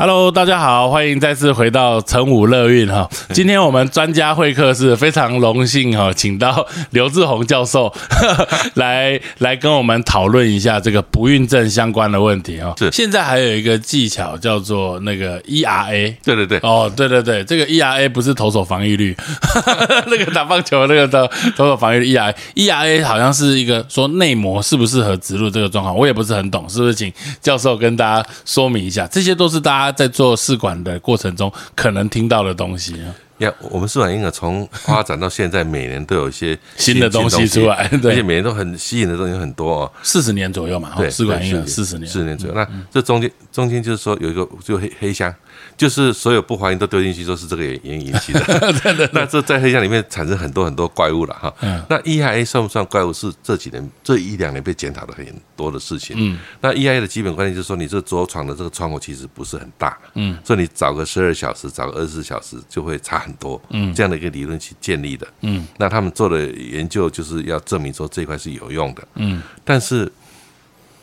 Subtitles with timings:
[0.00, 3.06] Hello，大家好，欢迎再次回到成武乐运哈。
[3.34, 7.92] 今天我们专家会客是非常荣幸哈，请到刘志宏教授
[8.76, 12.74] 来来跟我们讨论一下这个不孕症相关的问题哈。
[12.78, 16.14] 是现在还有一个技巧叫做那个 ERA。
[16.24, 19.14] 对对对，哦，对对对，这个 ERA 不是投手防御率，
[20.08, 26.94] 那个打棒球那个的投手防御率 ERA，ERA 好像是一个说内膜适不适合植入这个状况，我也不是很懂，是不是？
[26.94, 27.12] 请
[27.42, 33.14] 教授跟大家说明一下，这些都是大家在做试管的过程中可能听到的东西啊。
[33.38, 39.92] 呀，我们试管婴儿从发展到现在，每年都有一些新的东西出来对而且每年都很吸引的东西很多哦。
[40.02, 42.54] 四十年左右嘛，哦对，试管婴儿四十年，四十年左右。
[42.54, 45.34] 那这中间中间就是说有一个就黑黑箱，
[45.80, 48.40] 就是所有不怀孕都丢进去，都是这个原因引起的。
[49.14, 51.50] 那这在黑箱里面产生很多很多怪物了哈。
[51.62, 53.10] 嗯那 EIA 算不算怪物？
[53.14, 55.24] 是这几年这一两年被检讨的很
[55.56, 56.14] 多的事情。
[56.18, 59.96] 嗯，那 EIA 的基本观念就是说，你这着床的这个窗口其实不是很大。
[60.16, 63.58] 嗯，所以你找个十二小时，找个二十四小时就会差很多。
[63.70, 65.26] 嗯，这样的一个理论去建立的。
[65.40, 69.08] 嗯，那他们做的研究就是要证明说这一块是有用的。
[69.14, 70.12] 嗯，但是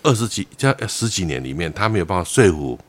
[0.03, 2.79] 二十几加十几年里面，他没有办法说服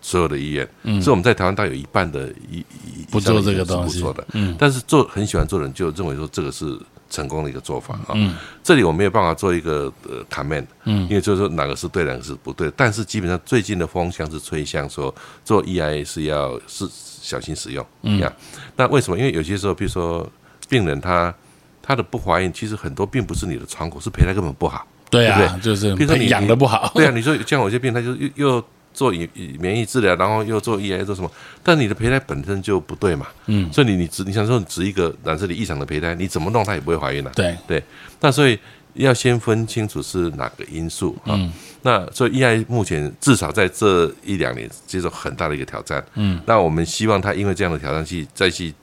[0.00, 0.68] 所有的医院，
[1.00, 3.98] 所以我们在台湾大概有一半的医医不做这个东西。
[3.98, 6.78] 是不做的，嗯，但是做很喜欢做的人就认为说这个是
[7.10, 18.18] 成功的一个做法啊，嗯，这里我没有办法做一个呃 comment，嗯，因为就是说哪个是对，哪个是不对，但是基本上最近的风向是吹向说做 EIA 是要是小心使用，嗯。
[18.20, 18.32] 呀，
[18.76, 19.18] 那为什么？
[19.18, 20.26] 因为有些时候，比如说
[20.68, 21.34] 病人他
[21.82, 24.86] 他的不怀孕，其实很多并不是你的窗口，是胚胎根本不好。
[25.10, 31.30] 对对啊，就是比如说你养的不好，对啊，你说像有些病，他就又又做以以免疫治疗，然后又做 EI 做什么，
[31.62, 37.82] 但你的胚胎本身就不对嘛，嗯，所以你你植你想说你植一个染色体异常的胚胎，你怎么弄它也不会怀孕的、对，对，
[38.20, 38.58] 那所以
[38.94, 41.38] 要先分清楚是哪个因素啊。
[41.82, 48.74] 那所以 EI 目前至少在这一两年接受很大的一个挑战，嗯，那我们希望他因为这样的挑战去再去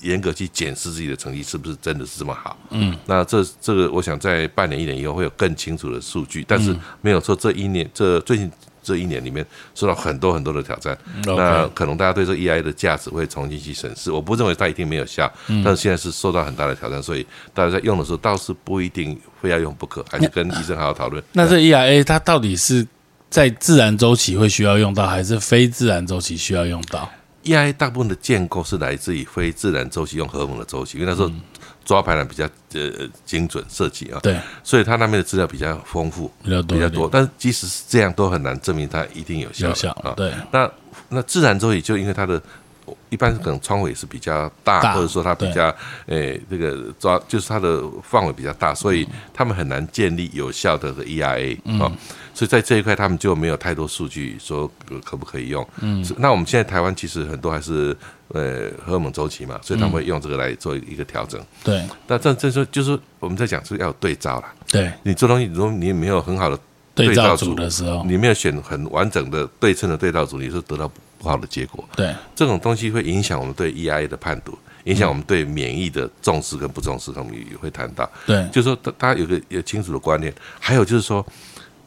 [0.00, 8.50] 严格去检视自己的成绩是不是真的是这么好，嗯，那这这个我想在半年一年以后会有更清楚的数据，但是没有说这一年这最近。
[8.90, 9.46] 这一年里面
[9.76, 14.10] 受到很多很多的挑战，那可能大家对这 EI 的价值会重新去审视。
[14.10, 15.32] 我不认为它一定没有效，
[15.64, 17.24] 但是现在是受到很大的挑战，所以
[17.54, 21.22] 大家在用的时候倒是不一定非要用不可，还是跟医生好好讨论。
[21.32, 22.84] 那这 EIA 它到底是
[23.28, 27.08] 在自然周期会需要用到，还是非自然周期需要用到
[27.44, 31.30] ？？EIA 大部分的建构是来自于非自然周期，用荷尔蒙的周期，因为那时候
[31.90, 37.10] 抓排卵比较呃精准设计啊，对，所以他那边的资料比较丰富，比较多比较多。
[37.12, 40.14] 但是即使是这样，都很难证明它一定有效有效啊。
[40.16, 40.70] 对，那
[41.08, 42.40] 那自然周期就因为它的
[43.08, 45.74] 一般可能窗户也是比较大，大或者说它比较
[46.06, 51.96] 诶这个抓就是它的范围比较大，所以他们很难建立有效的这个 ERA 啊、嗯。
[52.32, 55.66] 所以在这一块他们就没有太多数据说呃可不可以用。
[55.80, 57.94] 嗯，那我们现在台湾其实很多还是
[58.28, 61.38] 呃荷尔蒙周期嘛，所以他们会用这个来做一个调整。
[61.62, 64.44] 对，那这这说就是我们在讲是要有对照了。
[64.68, 66.58] 对，你做东西，如果你没有很好的
[66.94, 70.90] 对照组组的时候，你没有选很完整的对称的对照组，你是得到
[71.20, 71.88] 不好的结果。
[71.94, 78.10] 对，这种东西会影响我们对 EIA 的判读，影响我们对免疫的重视跟不重视，我们也会谈到。
[78.26, 81.24] 对，就是说，大大家有个有清楚的观念，还有就是说，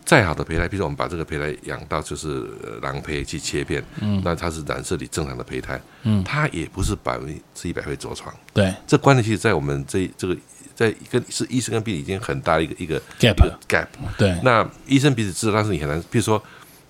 [0.05, 8.33] 再好的胚胎，比如说我们把这个胚胎养到就是呃囊胚去切片，嗯，那它是染色体正常的胚胎，嗯，它也不是百分之一百会着床。
[8.53, 10.38] 对这观念其实，在我们这这个
[10.75, 13.88] 在跟是医生跟病人已经很大的一个一个，gap，gap。
[14.17, 16.41] 对，那医生彼此知道，但是你很难，比如说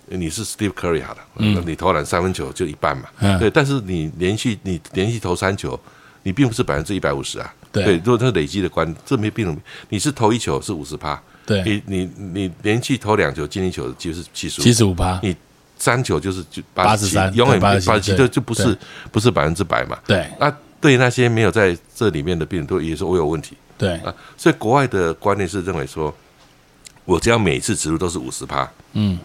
[0.08, 3.40] 你是 Steve Curry 好了，那你投篮三分球就一半嘛，嗯。
[3.40, 5.80] 对，但是你连续你连续投三球，
[6.24, 7.98] 你并不是百分之一百五十啊，对。
[7.98, 9.58] 如果它累积的关，这没病人，
[9.90, 15.36] 你是投一球是五十趴，对，你你你连续投两球进一球就是七十五，七十五趴，你
[15.78, 18.78] 三球就是就八十七83，永远八十七，对就就不是
[19.12, 20.30] 不是百分之百嘛，对。
[20.40, 23.94] 那对那些没有在这里面的病人都也是我有问题，对。
[24.00, 26.14] 啊，所以国外的观念是认为说，
[27.06, 29.18] 我只要每次植入都是五十趴，嗯，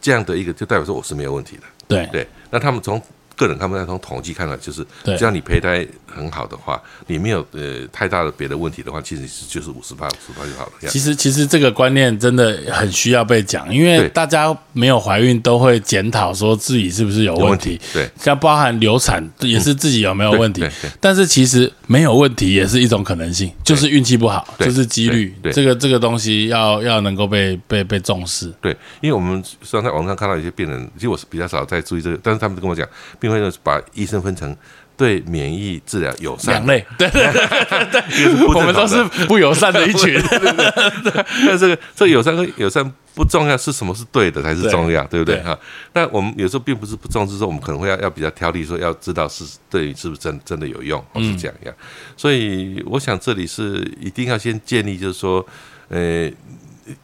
[0.00, 1.62] 这样的一个就代表说我是没有问题的。
[1.86, 3.00] 对对，那他们从
[3.38, 10.72] 个人他们从统计看来，就是只要你胚胎很好的话，你没有呃太大的别的问题的话，其实就是五十八五十八就好了。
[10.88, 18.10] 其实其实这个观念真的很需要被讲，因为大家没有怀孕都会检讨说自己是不是有问题，对。
[18.18, 20.64] 像包含流产也是自己有没有问题。
[21.00, 32.86] 但是其实没有问题也是一种可能性，就是运气不好，就是几率，这个这个东西要要能够被被被重视，对，因为我们实际上在网上看到一些病人，其实我是比较少在注意这个，但是他们都跟我讲，
[33.28, 34.56] 病人会把医生分成
[34.96, 40.20] 对免疫治疗友善两，类，对对对我们都是不友善的一群。
[41.46, 45.56] 那这个这个友善跟友善不重要，是什么是对的才是重要，对不对对哈？
[45.92, 51.74] 那我们有时候并不是不重视，说我们可能会要要比较挑剔，说要知道是对是不是真真的有用，或是这样样。
[52.16, 55.46] 所以我想这里是一定要先建立，就是说，
[55.88, 56.28] 呃，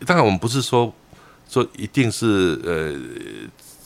[0.04, 0.92] 当然我们不是说
[1.48, 2.92] 说一定是呃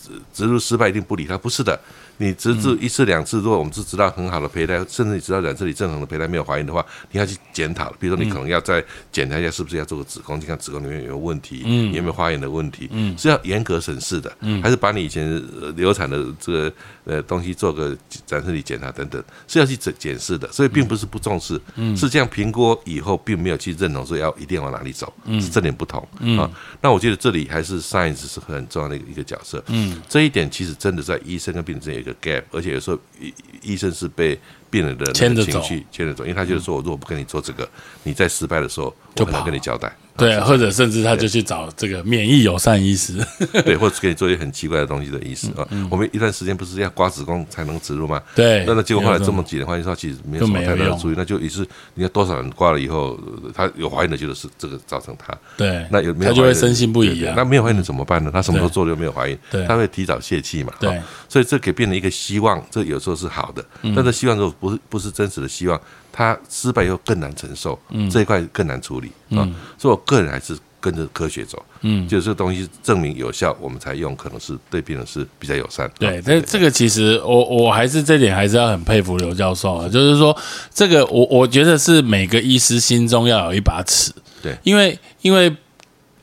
[0.03, 1.79] 植植入失败一定不理他，不是的。
[2.19, 7.91] 你植入一次两次，如果我们是知道很好的胚胎，甚至你知道染色体正常的胚胎没有怀孕的话，你要去检讨。
[7.99, 15.27] 比如说，你可能要再检查一下是不是要做个子宫，你看子宫里面有没有问题，嗯有没有发炎的问题，是要严格审视的，还是把你以前
[15.61, 16.73] 呃流产的这个
[17.05, 17.97] 呃东西做个
[18.29, 20.51] 染色体检查等等，是要去检检视的。
[20.51, 21.61] 所以并不是不重视，
[21.97, 26.01] 是这样评估以后，并没有去认同说要一定要往哪里走，是这点不同
[26.37, 26.51] 啊。
[26.81, 33.33] 那我觉得这里还是 science 是很重要的一个角色，嗯，这一点其实真的在医生跟病人之间个 gap，而且有时候医
[33.63, 34.39] 医生是被
[34.71, 37.69] 病人的情绪牵着走，因为他就是说我如果不跟你做这个，
[38.03, 43.25] 你在失败的时候，我很难跟你交代，对，或者甚至他就去找这个免疫友善医师。
[43.65, 45.67] 对，或者是给你做一些很奇怪的东西的医师啊。
[45.89, 48.19] 我们一段时间不是要刮子宫才能植入吗？
[48.19, 58.31] 嗯对，那那结果后来有这么几年发现说，其实没有什么太大的注意，那就也是你看多少人刮了以后，呃他有怀孕的就是这个造成他，对，那有没有他就会深信不疑那没有怀孕的怎么办呢？
[58.33, 60.73] 他什么都对做了又没有怀孕对，他会提早泄气嘛？
[60.81, 65.81] 对所以这给病人一个希望，这有时候是好的，嗯但是希望如果不是不是真实的希望，
[66.13, 68.09] 他失败以后更难承受，嗯。
[68.11, 69.49] 这一块更难处理啊。
[69.77, 75.91] 所以我个人还是跟着科学走，嗯，就是这个东西证明有效，我们才用，可能是对病人是比较友善。
[75.99, 80.37] 对啊，但这个其实我我还是这点还是要很佩服刘教授啊，就是说
[80.73, 84.57] 这个我我觉得是每个医师心中要有一把尺，对。
[84.63, 85.55] 因为因为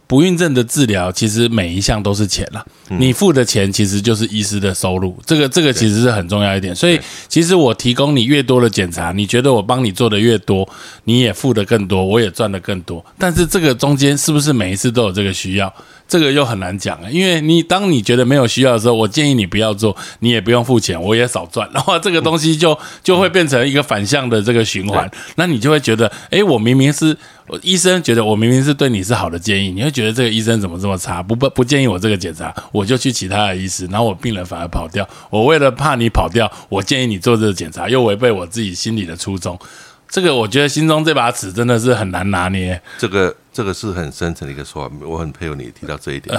[0.07, 10.67] 不孕症的治疗其实每一项都是钱啦，你付的钱其实就是医师的收入，这个这个其实是很重要一点，所以其实我提供你越多的检查，你觉得我帮你做的越多，
[11.05, 15.73] 你也付的更多，我也赚的更多，但是这个中间是不是每一次都有这个需要？
[16.07, 27.17] 这个又很难讲啊，因为你当你觉得没有需要的时候，我建议你不要做，你也不用付钱，我也少赚， 然后这个东西就就会变成一个反向的这个循环，那你就会觉得，诶，我明明是
[27.63, 39.57] 医生觉得我明明是对你是好的建议，你会觉得这个医生怎么这么差，不不不建议我这个检查，我就去其他的医师，然后我病人反而跑掉，我为了怕你跑掉，我建议你做这个检查，又违背我自己心里的初衷。
[40.07, 42.79] 这个我觉得心中这把尺真的是很难拿捏。
[42.97, 46.37] 这个这个是很深层的一个说法，我很佩服你提到这一点。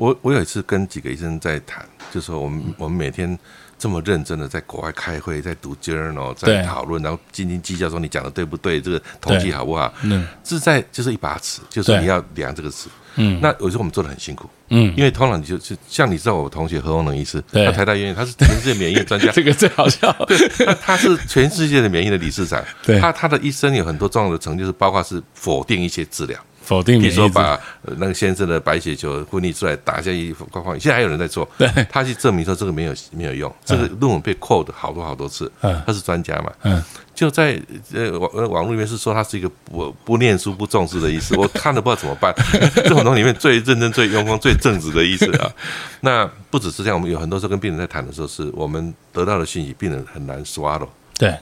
[0.00, 3.38] 我我有一次跟几个医生在谈，就说我们我们每天
[3.78, 9.92] 这么认真的在国外开会，在读 journal，在讨论，然后斤斤计较说你讲的对不对，这个统计好不好？
[10.04, 12.88] 嗯是在就是一把尺，就是你要量这个尺。
[13.16, 13.38] 嗯。
[13.42, 20.10] 那有时候我们做的很辛苦，嗯，因为通常你就就像你知道我同学何鸿能医他台大医院他是全世界免疫的专家， 这个最好笑。
[20.64, 22.98] 他他是全世界的免疫的理事长，对。
[22.98, 26.40] 他他的一生有很多重要的成就，是包括是否定一些治疗。
[26.70, 31.68] 否定比如说把呃那个先生的白血球分离出来打下一框框，现在还有人在做，对。
[31.90, 36.80] 他去证明说这个没有没有用，这个论文被 quote 好多好多次嗯，他是专家嘛，嗯，
[37.12, 37.60] 就在
[37.92, 42.32] 呃网呃网络里面是说他是一个不不念书不重视的意思， 我看了不知道怎么办，
[42.76, 45.50] 这种东西里面最认真、最用功、最正直的意思啊。
[46.02, 50.86] 那不只是这样，我们有很多时候跟病人在谈的时候，是我们得到的讯息，病人很难 swallow。
[51.18, 51.34] 对。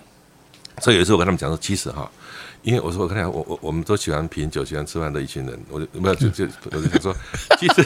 [0.80, 2.08] 所以有一次我跟他们讲说，其实哈，
[2.68, 7.16] 因为我说我看我我我们都喜欢品酒、喜欢吃饭的一群人，我就没有就就我就想说，
[7.58, 7.82] 其实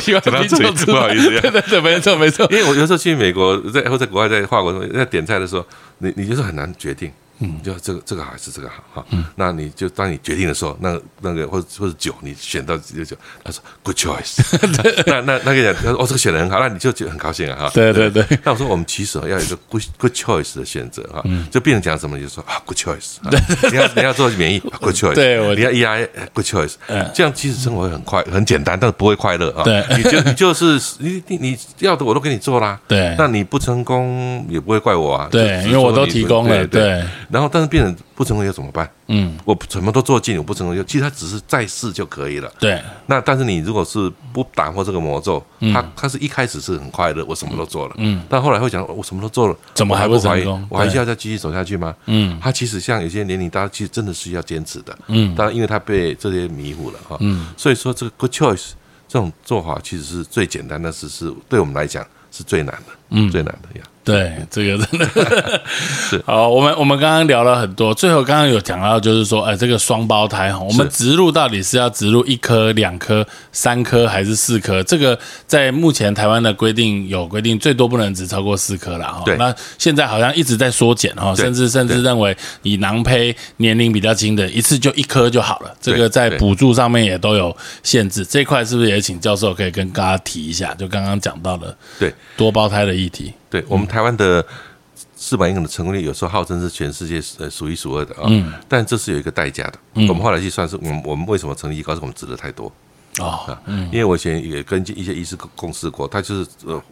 [0.00, 2.44] 喜欢讲到拼凑之这里不好意思，对对对，没错没错。
[2.50, 5.64] 因为我有时候去美国，在或在国外，在法国在点菜的时候，
[5.98, 14.38] 你你就是很难决定，嗯，就这个这个好还是这个好哈，嗯，那你就当你决定的时候，那那个或者或者酒，你选到这个酒，他说 good choice，
[15.06, 18.24] 那那那个人他说哦这个选的很好，那你就觉得很高兴啊哈，对对对。
[18.44, 21.46] 那我说我们其实要有一个 good good choice 的选择哈，嗯。
[21.50, 23.30] 就病人讲什么你就说啊 good choice，啊
[23.70, 27.10] 你要你要做免疫啊 good choice，对我你要 EI good choice，嗯。
[27.14, 29.82] 这样其实生活会很快很简单，但是不会快乐啊，对。
[29.96, 33.14] 你就你就是你你你要的我都给你做啦，对。
[33.18, 36.66] 那你不成功也不会怪我啊，对，因为我都提供了，。
[36.66, 38.90] 对，然后，但是病人不成功又怎么办？
[39.06, 42.52] 嗯，我什么都做尽，我不成功就其实他只是再试就可以了。
[42.58, 42.82] 对。
[43.06, 45.40] 那但是你如果是不打破这个魔咒，
[45.72, 51.94] 他他是一开始是很快乐，我什么都做了，嗯，但后来会讲我什么都做了，怎么还不我怀疑成功我还对需要再继续走下去吗？
[52.06, 52.38] 嗯。
[52.40, 54.98] 他其实像有些年龄大家，其实真的是要坚持的。
[55.06, 55.34] 嗯。
[55.34, 58.70] 当然，因为他被这些迷糊了哈，嗯，所以说这个 good choice
[59.06, 63.84] 这种做法其实是最简单，但是是对我们来讲是最难的，嗯最难的呀。
[64.02, 66.48] 对，这个真的 是好。
[66.48, 74.82] 我们我们刚刚聊了很多，最后刚刚有讲到，就是说，哎，这个双胞胎哈，我们植入到底是要植入一颗、两颗、三颗还是四颗？
[74.82, 79.22] 这个在目前台湾的规定有规定，最多不能只超过四颗了哈。
[79.38, 85.72] 那现在好像一直在缩减哈，甚至甚至认为以囊胚年龄比较轻的，一次就一颗就好了。
[85.78, 90.74] 这个在补助上面也都有限制，这块是不是也请教授可以跟大家提一下？
[90.74, 93.32] 就刚刚讲到的对多胞胎的议题。
[93.48, 94.44] 对我们台湾的
[95.16, 98.24] 四百婴儿的成功率，有时候号称是全世界呃数一数二的啊。
[98.26, 98.52] 嗯。
[98.68, 99.74] 但这是有一个代价的。
[99.94, 100.08] 嗯。
[100.08, 101.94] 我们后来去算是，我们我们为什么成绩高？
[101.94, 102.72] 是我们值的太多。
[103.18, 103.58] 哦。
[103.66, 103.86] 嗯。
[103.92, 106.82] 因为我以前也跟一些医师共事过，他就是呃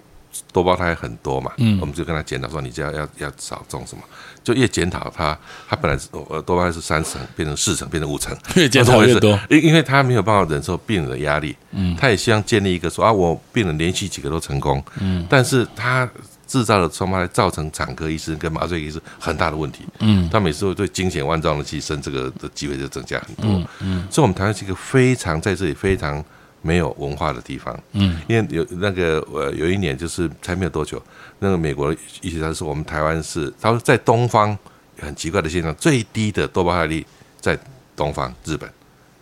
[0.53, 1.53] 多胞胎很多嘛。
[1.59, 1.79] 嗯。
[1.81, 4.03] 我们就跟他检讨说，你就要要要少种什么？
[4.43, 5.37] 就越检讨他，
[5.69, 8.37] 他本来是呃多胞胎是三层，变成四层，变成五层。
[8.57, 9.39] 越检讨越多。
[9.51, 11.57] 因因为他没有办法忍受病人的压力。
[11.73, 11.97] 嗯。
[11.97, 14.83] 他也希望建立一个说啊，我病人连续几个都成功。
[15.01, 15.27] 嗯。
[15.29, 16.09] 但是他。
[16.49, 19.85] 制造的双胞胎造成产科医生跟麻醉医生很大的问题。
[19.99, 23.69] 嗯，他每次会对惊险万状的去生这个的机会就增加很多。
[23.81, 26.25] 嗯，所以我们台湾是一个非常在这里非常
[26.63, 27.79] 没有文化的地方。
[27.93, 31.03] 嗯，因为有那个呃有一年就是才没有多久，
[31.39, 34.57] 那个美国医学家说我们台湾是他说在东方
[35.01, 37.07] 很奇怪的现象，最低的多胞胎率
[37.41, 37.59] 在
[37.97, 38.71] 东方日本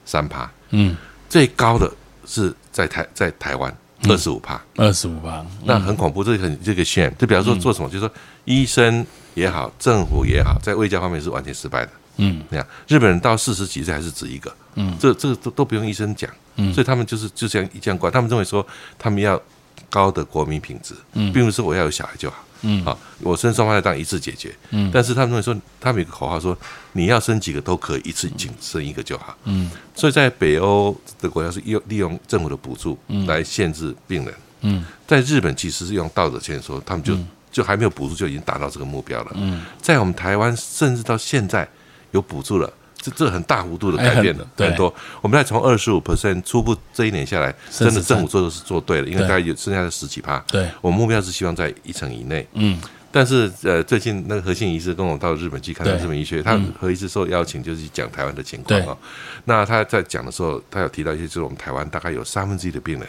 [0.05, 0.50] 三趴。
[0.71, 0.97] 嗯，
[1.28, 1.93] 最高的
[2.25, 3.76] 是在台在台湾。
[4.09, 8.14] 二十五帕，二十五帕，那很恐怖，这个很这个线，就比方说做什么，就是说
[8.45, 11.93] 医生也好，政府也好，在卫教方面是完全失败的。
[12.19, 18.66] 嗯，那样日本人到四十几岁还是只一个，嗯，这这个都都不用医生讲，嗯，所以他们就是就这样一这样管，他们认为说
[18.98, 19.40] 他们要
[19.88, 22.36] 高的国民品质，嗯，并不是我要有小孩就好。
[22.62, 26.56] 嗯，啊，我生双胞胎当一次解决，嗯，但是他们认为说，他们有个口号说，
[26.92, 37.14] 你要生几个都可以，一次仅生一个就好，嗯，所以在北欧的国家是用利用政府的补助来限制病人，嗯，在日本其实是用道德劝说，他们就
[37.52, 41.68] 就还没有补助就已经达到这个目标了，嗯，在我们台湾甚至到现在
[42.12, 42.72] 有补助了。
[43.06, 44.92] 这这很大幅度的改变了，很多。
[45.22, 50.38] 我们再从二十五 percent 初步这一年下来，真的政府做的是做对了，因为大概有剩下的十几趴。
[50.48, 52.46] 对，我目标是希望在一成以内。
[52.54, 52.80] 嗯，
[53.12, 58.96] 但是呃，最近那个何信医师跟我到日本去看日本医学，他何医师受邀请就是讲台湾的情况啊。
[59.44, 63.08] 那他在讲的时候，他有提到一些，就是我们台湾大概有三分之一的病人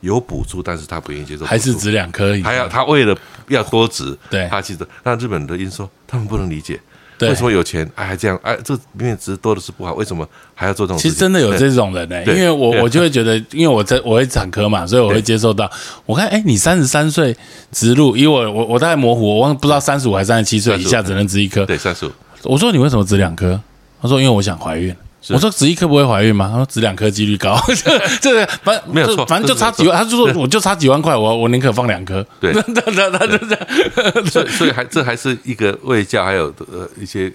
[0.00, 3.16] 有补助，但是他不愿意接受，还是只两颗，还要他为了
[3.48, 6.80] 要多值，对，他其实那日本的医生说他们不能理解。
[7.28, 8.56] 为什么有钱哎还这样哎？
[8.64, 10.98] 这明明值多的是不好，为什么还要做这种？
[10.98, 15.70] 其实真的有这种人呢，因为我我就会觉得， 因为我在我会产科嘛，所以我会接受到。
[16.06, 17.36] 我看哎，你三十三岁
[17.72, 21.66] 植入，因为我我我大概模糊，我忘不知道三十五还是三十七岁以下只能植一颗。
[21.66, 22.10] 对，三十五。
[22.44, 23.60] 我说你为什么植两颗？
[24.00, 24.94] 他说因为我想怀孕。
[25.28, 26.48] 我说植一颗不会怀孕吗？
[26.50, 29.96] 他说植两颗几率高， 这这反正没有错，反正就差几万。
[29.96, 32.26] 他就说我就差几万块，我我宁可放两颗。
[32.40, 34.26] 对，他他他就这样。
[34.26, 37.30] 所以所以还这还是一个卫教还有呃一些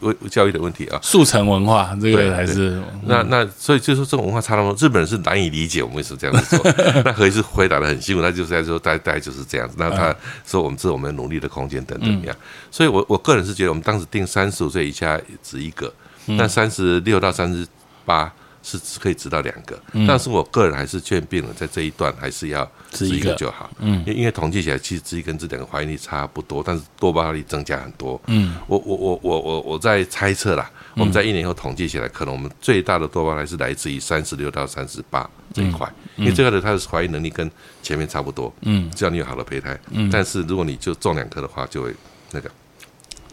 [0.00, 0.98] 卫教育的问题啊。
[1.02, 6.72] 速成文化这个还是那那所以就说这种文化差那么多，日本人是难以理解我们为什么这样子做。
[7.04, 9.74] 那何医师回答的很辛苦，他就是在说大概就是这样子。
[9.78, 10.14] 那他
[10.46, 12.34] 说我们是我们努力的空间等等一样。
[12.70, 15.92] 所以我我个人是觉得我们当时定三十五岁以下只一个，
[16.36, 17.66] 那三十六到三十。
[18.08, 18.32] 八
[18.62, 23.68] 是可以知道两个，但是我个人还是劝病人在这一段还是要治一个就好。
[23.80, 28.18] 嗯，因因为统计起来，其实治一跟治两个怀孕率差不多，但是多胞胎率增加很多。
[28.28, 37.50] 嗯，我我我我我我在猜测啦，我们在一年后统计起来，可能我们最大的多胞胎是来自于三十六到三十八这一块，因为这个的它的怀孕能力跟
[37.82, 38.50] 前面差不多。
[38.62, 39.78] 嗯，只要你有好的胚胎。
[39.90, 41.94] 嗯，但是如果你就中两颗的话，就会
[42.30, 42.50] 那个。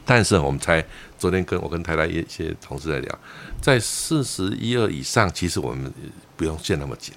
[0.06, 0.84] 但是我们才，
[1.18, 3.20] 昨天跟我跟台大一些同事在聊，
[3.60, 5.92] 在四十一二以上，其实我们
[6.38, 7.14] 不用限那么紧，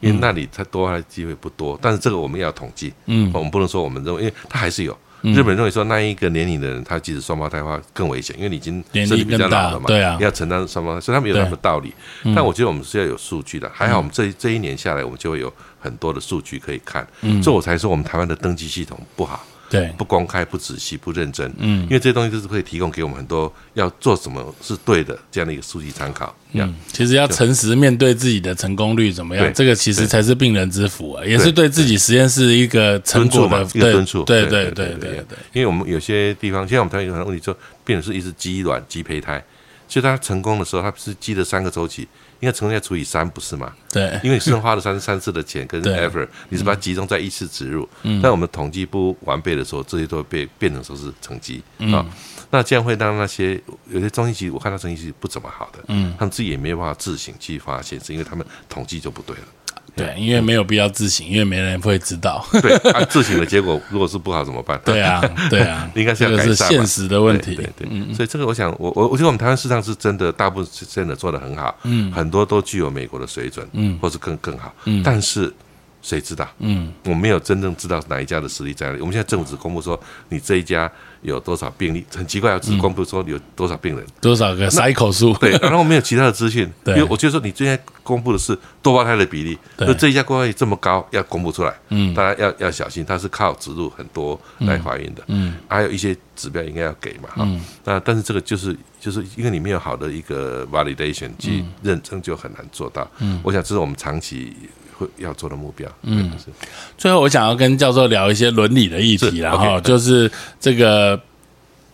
[0.00, 1.78] 因为那里它多的机会不多。
[1.80, 4.96] 但是这个我们要统计，嗯，我们不能说我们认为，因为它还是有。
[5.20, 11.92] 日本认为说那一个年龄的人，他即使双胞胎的话更危险，因为你已经身体比较老了嘛，对啊，要承担双胞胎，所以他们有他们的道理。
[12.36, 17.04] 但我觉得我们是要有数据的，还好我们这这一年下来，我们就会有很多的数据可以看，
[17.42, 19.44] 所以我才说我们台湾的登记系统不好。
[19.70, 26.34] 对，不公开、不仔细、不认真，嗯，因为这些东西都是可以提供给我们很多要做什么是对的这样的一个数据参考。
[26.52, 34.24] 嗯，其实要诚实面对自己的成功率怎么样，这个其实才是病人之福啊，也是对自己实验室一个成果的一个敦促。
[34.24, 39.44] 对对对对对，因为我们有些地方，现在我们台湾有很多问题，说病人是一直积卵、积胚胎，
[39.86, 42.08] 所以他成功的时候，他是积了三个周期。
[42.40, 43.72] 应该成功要除以三，不是吗？
[43.90, 47.88] 对，因为你是花了三三次的钱跟 effort，你是把它集中在一次植入。
[48.02, 52.06] 嗯，但我们统计不完备的时候，这些都会被变成说是成绩啊。
[52.50, 59.42] 那这样会让那些有些中心其实我看到成绩是不怎么好的，嗯，他们自己也没有办法自行去发现，是因为他们统计就不对了。
[59.98, 62.44] 对，因为没有必要自省，因为没人会知道。
[62.62, 64.80] 对，啊，自省的结果如果是不好怎么办？
[64.84, 67.54] 对啊，对啊， 应该是要这个是改善嘛现实的问题。
[67.54, 75.52] 对对对，所以这个我想，我我我觉得我们台湾市场是真的，大部分是真的做的很好，嗯，很多都具有美国的水准，嗯，或是更更好，嗯，但是
[76.00, 76.48] 谁知道？
[76.58, 79.00] 嗯，我没有真正知道哪一家的实力在哪里。
[79.00, 80.90] 我们现在政府只公布说你这一家
[81.22, 85.32] 有多少病例，很奇怪啊，只公布说有多少病人，多少个塞口数？
[85.34, 86.70] 对，然后没有其他的资讯。
[86.84, 86.94] 对。
[86.94, 89.86] 因为我就说你今天公布的是多胞胎的比例，对。
[89.86, 97.48] 那这一家多胞胎这么高，要公布出来，嗯，大家要要小心，它是靠植入很多来怀孕的，嗯，还有一些指标应该要给嘛，哈，
[97.84, 104.54] 那但是这个就是就是因为你没有好的一个 validation 去认证，就很难做到，嗯，我想这是我们长期
[104.98, 106.30] 会要做的目标，嗯，
[106.96, 111.18] 最后，我想要跟教授聊一些伦理的议题，是然后就是这个，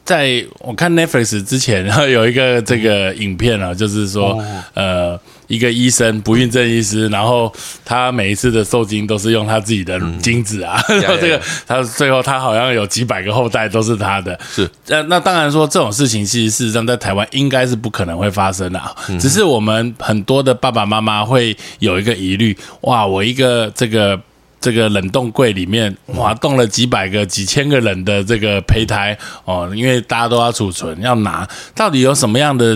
[0.05, 4.45] 在我看 Netflix 之前，然 后有一个这个影片啊，就是说，哦。
[4.75, 7.53] 呃，一个医生不孕症医师，然后
[7.85, 14.69] 他每一次的受精都是用他自己的精子啊， 然后 这个他最后他好像有几百个后代都是他的，是。
[14.89, 19.19] 那，那当然说这种事情，其实事实上在台湾应该是不可能会发生的、啊，嗯。
[19.19, 24.21] 只是我们很多的爸爸妈妈会有一个疑虑，哇，我一个这个。
[24.65, 32.75] 这个冷冻柜里面，哇，冻了几百个、几千个人的这个胚胎哦，因为大家都要储存，要拿，到底有什么样的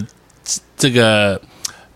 [0.76, 1.40] 这个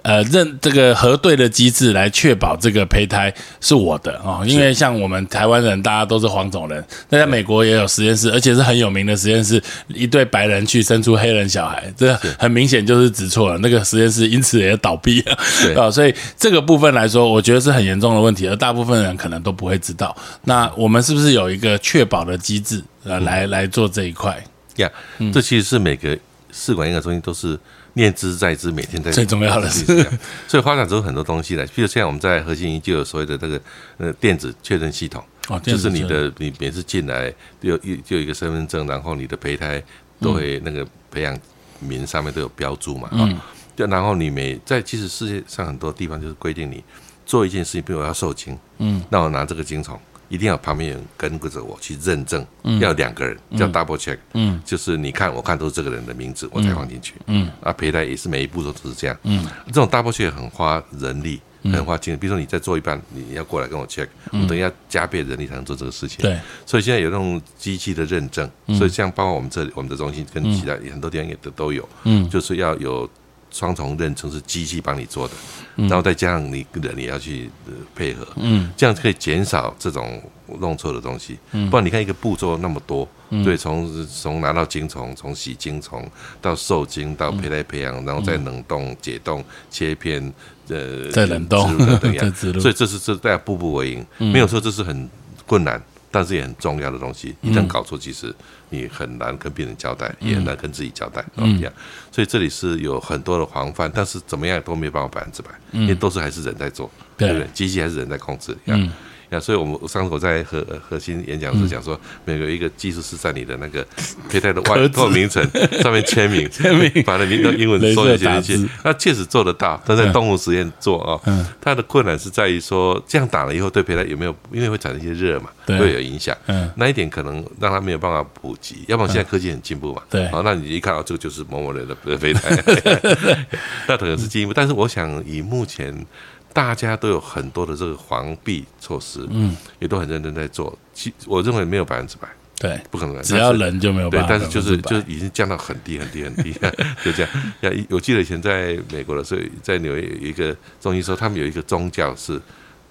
[0.02, 15.74] 呃认这个核对的机制来确保这个胚胎是我的哦，因为像我们台湾人，大家都是黄种人，那在美国也有实验室，而且是很有名的实验室，一对白人去生出黑人小孩，这很明显就是指错了，那个实验室因此也倒闭了对。
[15.74, 20.16] 啊、 所以这个部分来说，我觉得是很严重的问题，而大部分人可能都不会知道。
[20.44, 24.42] 那我们是不是有一个确保的机制呃，来来做这一块？
[24.76, 24.90] 呀，
[25.32, 26.16] 这其实是每个
[26.52, 27.58] 试管婴儿中心都是
[27.94, 29.84] 念之在之，每天在最重要的是
[30.46, 33.60] 所以发展出很多东西来，比如现在我们在核心营就有所谓的这个
[33.96, 37.32] 呃电子确认系统，哦，就是你的你每次进来
[37.62, 39.82] 有有就有一个身份证，然后你的胚胎
[40.20, 41.36] 都会那个培养
[41.80, 43.26] 名上面都有标注嘛，啊、
[43.74, 46.84] 就然后你每在其实世界上很多地方就是规定你
[47.24, 49.98] 做一件事情，比如我要受精，嗯，那我拿这个精虫。
[50.32, 52.42] 一定要旁边有人跟着我去认证，
[52.80, 73.06] 要两个人叫 double check，嗯，就是你看我看都是这个人的名字，我才放进去，嗯，啊，胚胎也是每一步都是这样，嗯，这种 double check 很花人力，很花精力，比如说你在做一半，你要过来跟我 check，我等一下加倍人力才能做这个事情，对，所以现在有那种机器的认证，所以像包括我们这里我们的中心跟其他很多地方也都都有，嗯，就是要有
[73.52, 75.34] 双重认证是机器帮你做的，
[75.76, 80.20] 然后再加上你人也要去呃配合，嗯，这样可以减少这种
[80.58, 81.38] 弄错的东西，
[81.70, 83.06] 不然你看一个步骤那么多，
[83.44, 86.10] 对，从从拿到精虫，从洗精虫
[86.40, 90.32] 到受精到胚胎培养，然后再冷冻、解冻、切片，
[90.68, 91.78] 呃，再冷冻
[92.58, 95.08] 所以这是这大家步步为营，没有说这是很
[95.46, 97.34] 困难，但是也很重要的东西。
[97.42, 98.34] 一旦搞错，其实
[98.72, 101.72] 你很难跟病人交代，也很难跟自己交代，嗯，这样。
[102.10, 107.48] 所以这里是有很多的防范，但是怎么样都没有办法百分之百，因为都是还是人在做，对对不对？
[107.52, 108.90] 机器还是人在控制，嗯。
[109.32, 113.84] 呀，所以我们上次我在核核心演讲时讲说，每个一个技术是在你的那个
[114.28, 115.42] 胚胎的外透明层
[115.82, 126.36] 上面签名， 签名把那名用英文镭射说进去那确实做得到，但在动物实验做啊，嗯它的困难是在于说，这样打了以后对胚胎有没有，因为会产生一些热嘛，对会有影响。
[126.46, 130.02] 嗯那一点可能让它没有办法普及，要不然现在科技很进步嘛。
[130.10, 132.50] 对好，那你一看到这个就是某某人的胚胎
[133.88, 134.52] 那可能是进一步。
[134.52, 136.04] 但是我想以目前。
[136.52, 140.76] 大家都有很多的这个防避措施，嗯，也都很认真在做。
[140.92, 143.22] 其我认为没有百分之百，对，不可能。
[143.22, 146.52] 只要人就没有对办，法但是就是就是已经降到很低很低很低，
[147.04, 147.30] 就这样。
[147.62, 152.40] 要，我记得以前在美国的时候，在纽约有一个中医说，他们有一个宗教是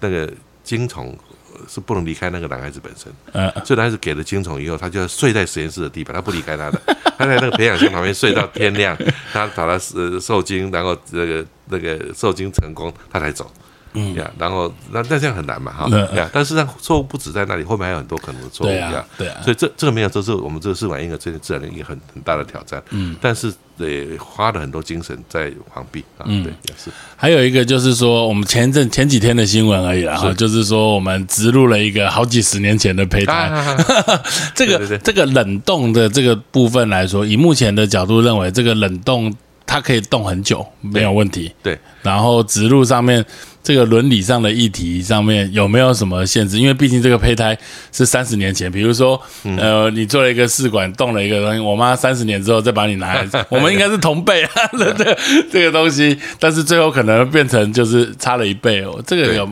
[0.00, 0.30] 那个
[0.64, 1.31] 精虫呃
[1.68, 6.80] 是不能离开那个男孩子本身，嗯，所以男孩子给了精虫以后，他就要睡在实验室的地板，他不离开他的，
[7.18, 8.96] 他在那个培养箱旁边睡到天亮，
[9.32, 13.50] 他把他呃受精，然后那个那个受精成功，他才走。
[13.94, 14.14] 嗯。
[14.14, 16.16] 呀，然后那那这样很难嘛哈嗯。
[16.16, 22.82] 呀，但是呢错误不止在那里，后面还有很多可能的错误对呀啊，，对啊，所以这这个没有，这是我们这个试管婴儿这个自然的一个很很大的挑战。
[22.90, 26.90] 嗯，但是也花了很多精神在防避啊，嗯对，也是。
[27.16, 33.76] 还有一个就是说，我们前阵前几天的新闻而已啦，哈，就是说我们植入了一个好几十年前的胚胎，啊，
[34.54, 39.34] 这个这个冷冻的这个部分来说，以目前的角度认为，这个冷冻
[39.66, 41.52] 它可以冻很久，没有问题。
[41.62, 43.24] 对，然后植入上面
[43.62, 46.58] 这个伦理上的议题上面有没有什么限制？
[46.58, 47.56] 因为毕竟这个胚胎
[47.92, 55.18] 是三十年前，比如说，嗯呃，你做了一个试管，动了一个东西，我妈三十年之后再把你拿来， 我们应该是同辈啊， 这个
[55.50, 59.00] 这个东西，但是最后可能变成就是差了一倍哦。
[59.06, 59.48] 这个有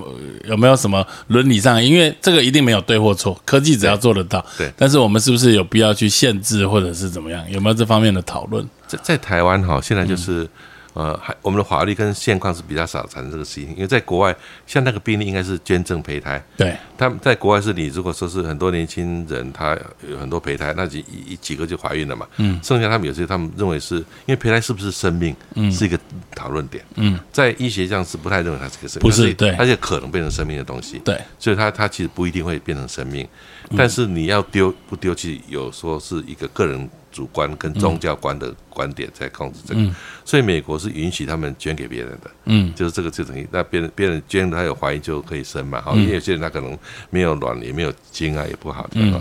[0.49, 1.83] 有没有什么伦理上？
[1.83, 4.45] 因为这个一定没有对或错，科技只要做得到。
[4.59, 7.45] 对，但是我们是不是有必要去限制或者是怎么样？
[7.49, 8.69] 有没有这方面的讨论？
[8.89, 10.49] 在在台湾哈，现在就是。
[10.93, 14.35] 呃，还我们的法律跟现况是比较少产生这个事情，因为在国外，
[14.67, 16.43] 像那个病例应该是捐赠胚胎。
[16.57, 22.27] 对，他们在国外是你如果说是很多年轻人，他有很多胚胎，那几一几个就怀孕了嘛。
[22.39, 22.59] 嗯。
[22.63, 25.97] 剩下他们有些他们认为是因为胚胎是不是生命，嗯，是一个
[26.35, 26.85] 讨论点。
[26.97, 27.19] 嗯。
[27.31, 30.99] 在医学上是不太认为它是个生命，不是对，而且可能变成生命的东西。
[31.05, 31.17] 对。
[31.39, 33.29] 所以它它其实不一定会变成生命，
[33.77, 36.91] 但是你要丢不丢，弃有说是一个个人。
[37.13, 39.81] 主观跟宗教观的观点在控制这个，
[40.25, 46.79] 所以美国是允许他们捐给别人的，嗯，就是这个就等于那别人别人捐他有怀疑就可以生嘛，好，因为有些人他可能
[47.11, 49.21] 没有卵也没有精啊，也不好，嗯，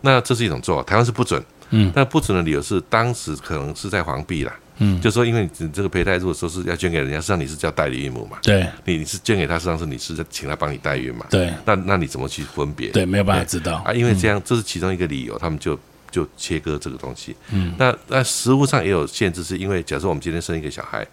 [0.00, 12.88] 那这是一种做法，台湾是不准，嗯，但不准的理由是当时可能是在防避啦，嗯，就说因为你这个胚胎如果说是要捐给人家，实际上你是叫代理孕母嘛，对，你你是捐给他，实际上是你是在请他帮你代孕嘛，对，那那你怎么去分别？
[12.90, 13.82] 对，没有办法知道。
[13.84, 15.78] 啊，因为这样这是其中一个理由，他们就。
[16.10, 21.06] 就切割这个东西，嗯，那那食物上也有限制，是因为假设我们今天生一个小孩，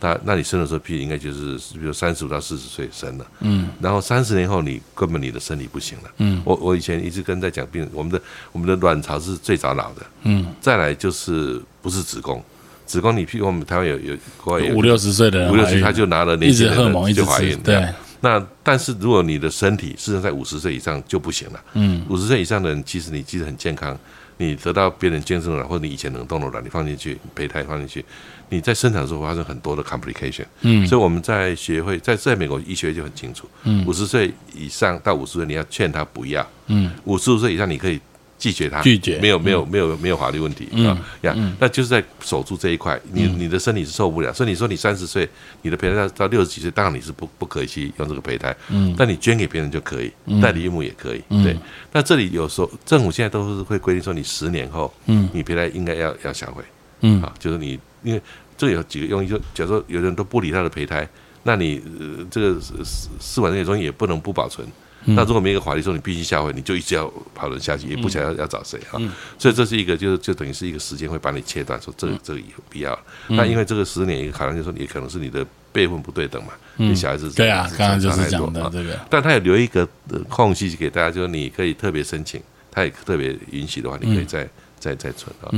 [0.00, 8.20] 那那你生的时候，譬如应该就是比如三十五到四十岁生了，嗯，然后三十年后你根本你的身体不行了，嗯，我我以前一直跟在讲病人，我们的
[8.52, 12.42] 我们的卵巢是最早老的，嗯，再来就是不是子宫，
[12.86, 17.86] 子宫你譬如我们台湾有有国外有五六十岁的五六十他就拿了年轻人就怀孕，对。
[18.22, 23.98] 那但是如果你的身体事实上在五十岁以上就不行了，嗯，五十岁以上的人其实你其实很健康。
[24.40, 28.02] 你得到别人捐赠的卵，或者你以前冷冻的卵，你放进去胚胎放进去，
[28.48, 30.46] 你在生产的时候发生很多的 complication。
[30.62, 38.00] 嗯，所以我们在学会在在美国医学就很清楚，嗯，五十岁以上到五十岁你要劝他不要，嗯，五十五岁以上你可以。
[38.40, 39.18] 拒绝他，拒绝。
[39.20, 40.66] 没有没有没有没有法律问题。
[40.84, 45.28] 啊呀，那就是在守住这一块，你你的身体是受不了，所以你说你三十岁，
[45.60, 51.54] 你的胚胎到到六十几岁，当然你是不不可以去用这个胚胎，嗯，但你捐给别人就可以，代理孕母也可以，对。
[51.92, 56.64] 那这里有时候政府现在都是会规定说，你十年后，嗯，你胚胎应该要要销毁，
[57.02, 57.22] 嗯。
[57.22, 58.22] 啊，就是你因为
[58.56, 61.06] 这有几个用意，就假如说有人都不理他的胚胎，
[61.42, 61.82] 那你
[62.30, 64.66] 这个试试管这些东西也不能不保存。
[65.04, 69.00] 那如果没有法律说你必须下回，你就一直要跑人下去，也不想要要找谁哈。
[69.38, 72.98] 所以这是一个，就就等于是一个时间会把你切断，说这这个有必要。
[73.28, 78.98] 那因为这个十年一个考量，就说也可能是你的辈分不对等嘛，你小孩子对啊，刚刚就是讲的这个。
[79.08, 79.88] 但他有留一个
[80.28, 84.46] 空隙给大家，就是你可以特别申请，他也特别允许的话，你可以再
[84.78, 85.48] 再再存啊。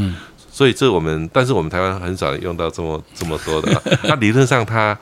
[0.51, 3.83] 所以这我们，但是我们台湾很少用到这么这么多的。
[4.05, 4.97] 那理论上它。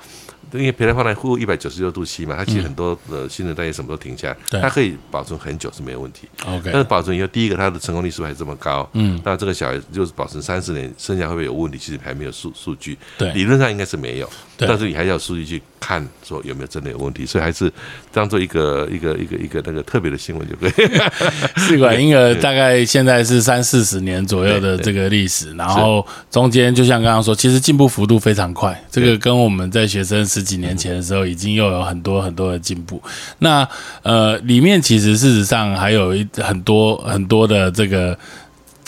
[0.53, 6.29] 因为胚胎放在负一百九十六度 C 嘛，它其实很多的新陈代谢什么都停下来，它可以保存很久是没有问题。
[6.47, 8.89] OK，但是保存以后，第一个它的成功率是不是还这么高？
[8.95, 11.79] 嗯，那这个小孩就是保存三十年，剩下会不会有问题？
[11.79, 12.99] 其实还没有数数据。
[13.17, 14.31] 对，理论上应该是没有，
[14.67, 17.25] 但是你还要数据去看，说有没有真的有问题。
[17.25, 17.73] 所以还是
[18.13, 20.73] 当做一个一个一个一个那个特别的新闻就可以。
[21.61, 28.79] 试管婴儿大概现在是三四十年左右的这个历史，然后中间就像刚刚说，其实进步幅度非常快。
[28.91, 33.03] 这个跟我们在学生十几年前的时候，已经又有很多很多的进步。
[33.39, 33.67] 那
[34.03, 38.19] 呃，里面其实事实上还有一很多很多的这个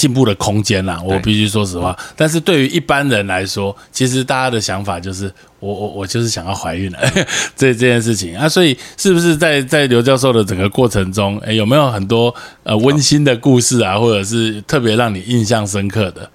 [0.03, 1.01] 进步的空间啦。
[1.05, 1.97] 我必须说实话。
[2.17, 6.99] 但是对于一般人来说，其实大家的想法就是，我我我就是想要怀孕了
[7.55, 8.49] 这这件事情啊。
[8.49, 12.35] 所以是不是在在刘教授的整个过程中，哎，有没有很多
[12.65, 16.29] 呃温馨的故事啊，或者是特别让你印象深刻的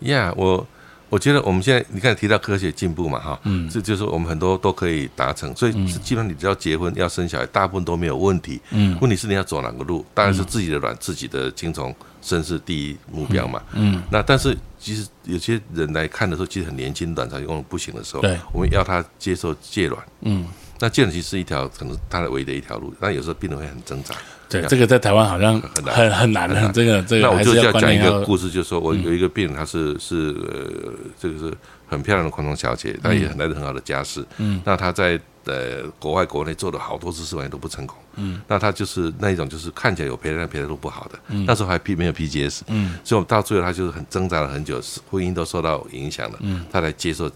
[0.00, 0.64] ？Yeah，我。
[1.10, 8.60] 我觉得我们现在你看提到科学进步嘛，哈，嗯，这就是我们很多都可以达成，所以基本上你只要结婚要生小孩，大部分都没有问题。
[8.70, 10.06] 嗯，问题是你要走哪个路？
[10.14, 13.62] 当然是自己的卵、自己的精虫生是第一目标嘛。
[13.72, 20.02] 嗯，那但是其实有些人来看的时候，其实很年轻，卵巢功不行的时候，对，我们要他接受借卵。
[20.22, 20.46] 嗯，
[20.78, 24.14] 那借卵其实是一条可能他的唯一的一条路，但有时候病人会很挣扎。
[24.48, 27.22] 对，这个在台湾好像很很很难的，这个这个。
[27.22, 31.54] 那我就要讲一个故事，就是说我有一个病人，他是是呃，这个是
[31.86, 34.26] 很漂亮的昆虫小姐，她也来的很好的家世。
[34.38, 34.60] 嗯。
[34.64, 37.96] 那她在呃国外国内做了好多次试管都不成功。
[38.16, 38.40] 嗯。
[38.46, 41.18] 那他就是那一种，就是看起来有胚胎，胚胎都不好的。
[41.28, 41.44] 嗯。
[41.46, 42.62] 那时候还 P 没有 PGS。
[42.68, 42.98] 嗯。
[43.04, 46.38] 所以我们到最后，他就是很挣扎了很久，婚姻都受到影响了。
[46.40, 46.64] 嗯。
[46.70, 47.30] 他才接受。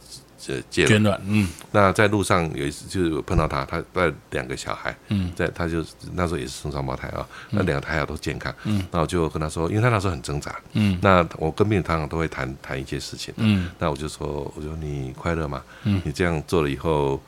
[0.46, 15.62] 呃，捐卵，嗯，那在路上有一次就是碰到他，他带两个小孩，嗯，在他就那时候也是生双胞胎啊，那两个胎儿都健康，嗯，那我就跟他说，因为他那时候很挣扎，嗯，那我跟病人常常都会谈谈一些事情，嗯，那我就说，我说你快乐吗？
[15.84, 17.18] 嗯，你这样做了以后，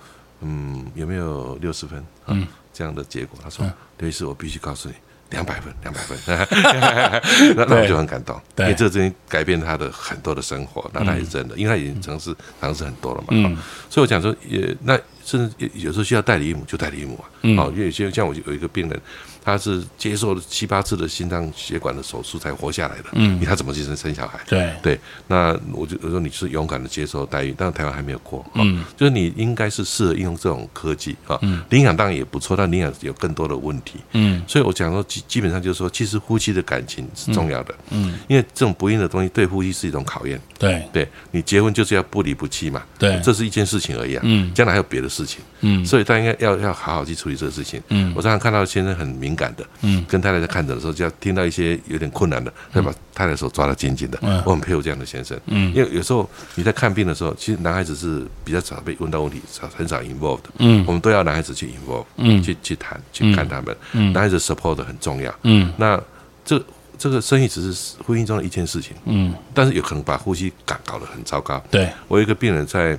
[0.41, 2.05] 嗯，有没有六十分？
[2.27, 3.65] 嗯，这样的结果，他说，
[3.99, 4.95] 刘医师，我必须告诉你。
[5.31, 6.17] 两百分，两百分，
[7.57, 13.57] 那那我就很感动，因为这真改变他的很多的生活，那他是真的，因为他已经尝试尝试很多了嘛，嗯。
[13.91, 17.27] 所以我讲说，也那甚至有有时候需要代理孕母就代理孕母啊。
[17.43, 17.59] 嗯。
[17.59, 19.01] 哦，因为有些像我有一个病人，
[19.47, 23.05] 他是接受了七八次的心脏血管的手术才活下来的。
[23.13, 24.41] 嗯你他怎么去生生小孩？
[24.49, 28.41] 对，对，那我就我说你是勇敢的接受待遇，但是台湾还没有过。
[28.41, 31.39] 哦嗯，就是你应该是适合应用这种科技啊。
[31.43, 34.01] 嗯，领养当然也不错，但领养有更多的问题。
[34.15, 37.73] 嗯所以我讲说基基本上就是说，其实夫妻的感情是重要的。
[37.91, 40.41] 嗯，因为这种不孕的东西对夫妻是一种考验。
[40.59, 44.23] 对对你结婚就是要不离不弃嘛，对，这是一件事情而已啊。
[44.25, 47.81] 嗯将来还有别的事情，嗯所以大家应该要要好好去处理这个事情。
[47.91, 49.07] 嗯我常常看到先生很
[49.37, 50.03] 敏感的，嗯。
[50.09, 54.19] 跟太太在看诊的时候，就要听到一些有点困难的，再把太太手抓得紧紧的。
[54.23, 54.43] 嗯。
[54.47, 55.73] 我很佩服这样的先生，嗯。
[55.75, 60.51] 因为有时候你在看病的时候，其实男孩子是比较少被问到问题，少很少 involved 的。
[60.59, 60.83] 嗯。
[60.87, 62.43] 我们都要男孩子去 involve，嗯。
[62.43, 63.77] 去去谈，去看他们。
[63.93, 64.13] 嗯。
[64.15, 65.35] 男孩子 support 很重要。
[65.43, 65.71] 嗯。
[65.77, 66.01] 那
[66.45, 66.63] 这
[66.99, 71.63] 这个生意只是婚姻中的一件事情，嗯，但是有可能把呼吸感搞得很糟糕。
[71.71, 72.99] 对，我有一个病人在，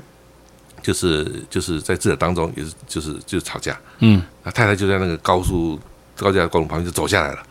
[0.84, 4.22] 就是就是在治疗当中，也是就是就是吵架，嗯。
[4.44, 5.80] 那太太就在那个高速
[6.18, 7.44] 高架公路旁边就走下来了，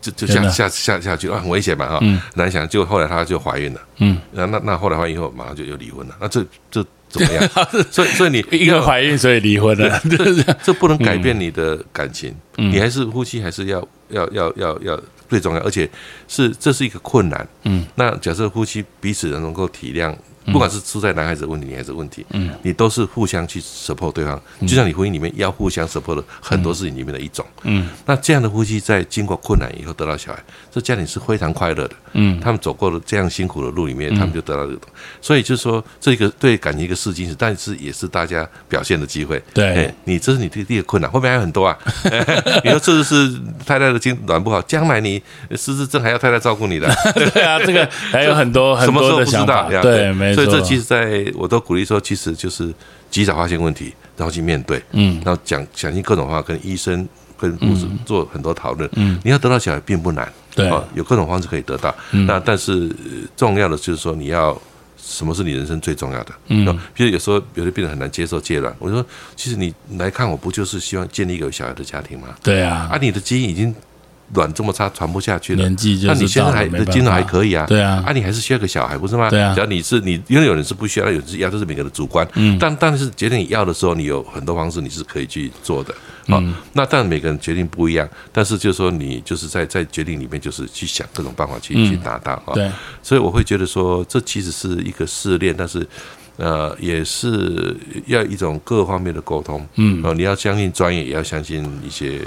[0.00, 2.20] 就就下下下下去啊，很危险嘛哈，嗯。
[2.34, 7.48] 难想，就后来她就怀孕了，嗯，那那那后来怀孕以后马上就又离婚了，那这这怎么样？
[7.90, 12.70] 所以所以你 一个怀孕所以离婚了，就是这这不能改变你的感情，嗯。
[12.70, 15.88] 你还是夫妻还是要要要要要最重要，而且
[16.28, 17.46] 是这是一个困难。
[17.64, 17.86] 嗯。
[17.94, 20.14] 那假设夫妻彼此能够体谅，
[20.46, 27.44] 不管是出在男孩子的问题、女孩子的问题，嗯你都是互相去 support 对方，就像你婚姻里面要互相 support 的很多事情里面的一种。
[27.62, 31.90] 嗯那这样的夫妻在经过困难以后得到小孩，这家庭是非常快乐的。
[32.12, 34.80] 嗯他们走过了这样辛苦的路里面，他们就得到这个。
[35.20, 39.40] 所以就是说，这个对感情一个试金石，但是也是大家表现的机会。
[39.54, 41.76] 对哎，你这是你第第一个困难，后面还有很多啊。
[42.64, 43.30] 你说这是
[43.66, 45.22] 太太的精卵不好，将来你
[45.52, 52.72] 失智症还要太太照顾你的， 对啊，这个还有很多很多候不知的想法道？，对，没错，所以这其实在我都鼓励说，其实就是
[53.10, 57.08] 及早发现问题，然后去面对，嗯然后讲讲尽各种方法跟医生。
[57.40, 61.94] 跟护士做很多讨论，嗯你要得到小孩并不难，对啊，有各种方式可以得到。
[62.10, 64.54] 嗯那但是呃重要的就是说，你要
[64.98, 66.34] 什么是你人生最重要的？
[66.48, 69.02] 嗯啊比如有时候有的病人很难接受戒卵，我说
[69.36, 72.28] 其实你来看我不就是希望建立一个有小孩的家庭吗？
[72.42, 73.74] 对啊，啊，你的基因已经
[74.34, 75.62] 卵这么差，传不下去了。
[75.62, 79.28] 年纪就那你现在还的精神还可以啊，对啊啊，你还是需要个小孩，不是吗？
[79.30, 82.26] 对啊只要你是你，因为有人是不需要，有人是要，这是每个人的主观。
[82.34, 85.94] 嗯但但是决定你要的时候，你有很多方式你是可以去做的。
[86.28, 92.52] 好、嗯那当然每个人决定不一样，但是就是说你就是在在决定里面，就是去想各种办法去、嗯去达到啊。
[92.54, 92.70] 对，
[93.02, 95.86] 所以我会觉得说，这其实是一个试炼，但是。
[96.36, 102.18] 呃，也是要一种各方面的沟通，嗯哦，你要相信专业，也要相信一些，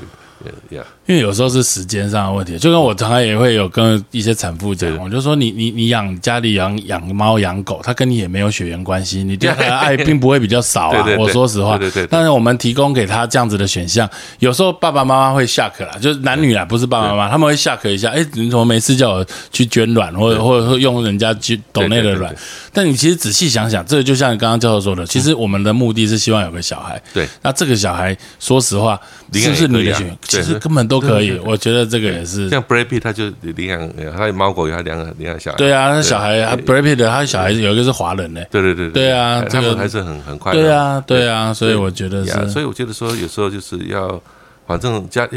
[0.43, 11.03] 呃，呀，因为有时候是时间上的问题，就跟我常常也会有跟一些产妇讲，我就说你你你养家里养养猫养狗，它跟你也没有血缘关系，你对它的爱并不会比较少啊。
[11.03, 22.37] 对对对我说实话，对对对对但是我们提供给他这样子的选项，有时候爸爸妈妈会 shock 啦，就是男女啦，不是爸爸妈妈，他们会 shock 一下，哎，你怎么没事叫我去捐卵，或者或者说用人家去抖内的卵对对对？
[22.73, 27.01] 但你其实仔细想想，这个就像刚刚教授说的，其实我们的目的是希望有个小孩。
[27.13, 28.99] 对，那这个小孩，说实话，
[29.33, 30.17] 是不是你的血缘？
[30.41, 31.37] 其实根本都可以对。
[31.37, 31.43] 对。
[31.43, 32.49] 对我觉得这个也是。
[32.49, 38.41] 像 Brad Pitt 他就领养，呃他有猫狗，有他领养领养小孩，对啊，他小孩，他 Brad Pitt 的他小孩有一个是华人呢。
[38.51, 39.11] 对对对对。
[39.11, 44.21] 啊哎这个他们还是很很快乐，对啊，对啊，所以我觉得是，所，以我觉得说有时候就是要，
[44.65, 45.27] 反正家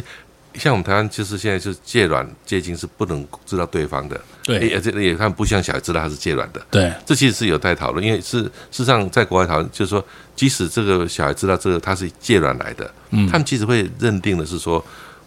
[0.59, 4.75] 像我们台湾其实现在就是借卵借精是不能知道对方的，对。
[4.75, 13.27] 而且也看不像小孩知道他是借卵的，对，这其实是有待讨论，因为是事实上在国外讨论就是说，即使这个小孩知道这个他是借卵来的，嗯。
[13.29, 14.85] 他们其实会认定的是说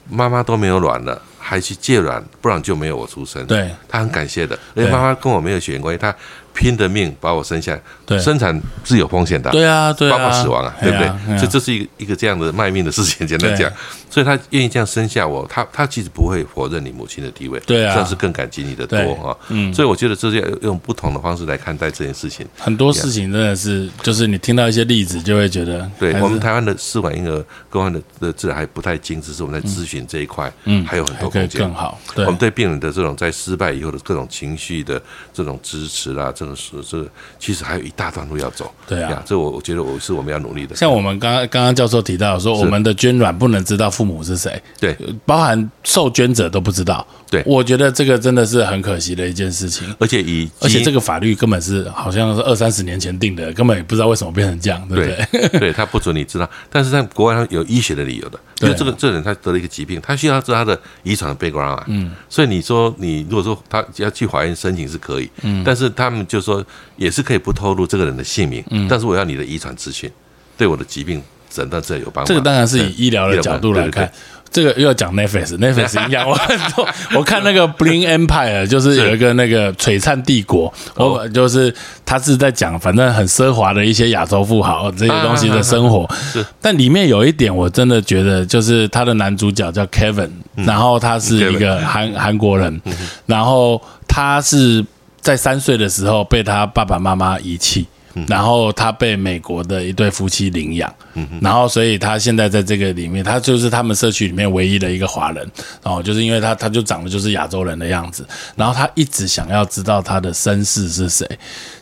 [0.10, 1.22] 妈妈都没有卵了。
[1.42, 3.44] 还去借卵，不然就没有我出生。
[3.48, 6.16] 对，他很感谢的，而对且妈妈跟我没有血缘关系，她
[6.60, 7.82] 拼的命把我生下来。
[8.06, 11.20] 对生产是有风险的，对啊，对啊，包括死亡啊，对不对哎呀？
[11.28, 13.72] 哎呀所以这是一个一个这样的卖命的事情，简单讲。
[14.10, 19.38] 所以他愿意这样生下我，他他其实不会否认你母亲的地位，对啊算是更感激你的多对哈。
[19.50, 22.46] 嗯所以我觉得这是要用不同的方式来看待这件事情。
[22.58, 31.72] 很多事情真的是，就是你听到一些例子，就会觉得，对我们台湾的试管婴儿各方的的治疗还不太精致，是我们在咨询这一块，嗯还有很多空间更。
[31.72, 32.00] 好。
[32.16, 35.00] 对我，们对病人的这种在失败以后的各种情绪的
[35.32, 37.10] 这种支持啦，这种是这
[37.40, 38.72] 其实还有一大段路要走。
[38.88, 40.76] 对啊呀，这我我觉得我是我们要努力的。
[40.76, 47.06] 像我们刚刚刚刚教授提到说，我们的捐卵不能知道父母是谁，对包含受捐者都不知道。
[47.30, 49.88] 对我觉得这个真的是很可惜的一件事情。
[50.00, 55.50] 而且以而且这个法律根本是好像是二三十年前定的，根本也不知道为什么变成这样，对不对？
[55.50, 66.66] 对， 对他不准你知道，但是在国外他有医学的理由的，因为这个这个人他得了一个疾病，他需要知道他的遗传的 background 啊，嗯，所以你说你如果说他要去法院申请是可以，嗯，但是他们就是说
[66.96, 70.10] 也是可以不透露这个人的姓名，嗯，但是我要你的遗传资讯。
[70.56, 72.30] 对我的疾病诊断这有帮助。
[72.30, 74.12] 这个当然是以医疗的角度来看对对对。
[74.52, 76.86] 这个又要讲 Netflix，Netflix 影响我很多。
[77.16, 86.06] 我看那个 Bling Empire，就是有一个那个璀璨帝国，我就是他是在讲反正很奢华的一些亚洲富豪这些东西的生活。
[86.34, 92.82] 是但里面有一点我真的觉得，就是他的男主角叫 Kevin，然后他是一个韩韩国人，
[93.28, 94.84] 然后他是
[95.30, 97.86] 在三岁的时候被他爸爸妈妈遗弃。
[98.28, 100.94] 然后他被美国的一对夫妻领养，
[101.40, 105.50] 然后所以他现在在这个里面，他就是他们社区里面唯一的一个华人，
[105.84, 111.40] 哦，就是因为他他就长得就是亚洲人的样子，然后他一直想要知道他的身世是谁，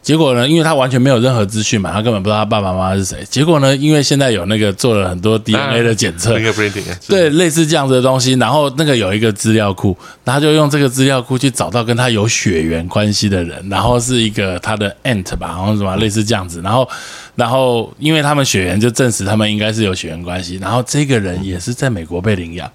[0.07, 6.31] 结果呢，因为他完全没有任何资讯嘛，他根本不知道他爸爸妈妈是谁，结果呢，因为现在有那个做了很多 DNA 的检测，
[7.09, 16.87] 对，类似这样子的东西，然后那个有一个资料库，然后他就用这个资料库去找到跟他有血缘关系的人，然后是一个他的 aunt 吧，然后什么类似这样子，然后，
[17.35, 22.65] 然后因为他们血缘就证实他们应该是有血缘关系，然后这个人也是在美国被领养，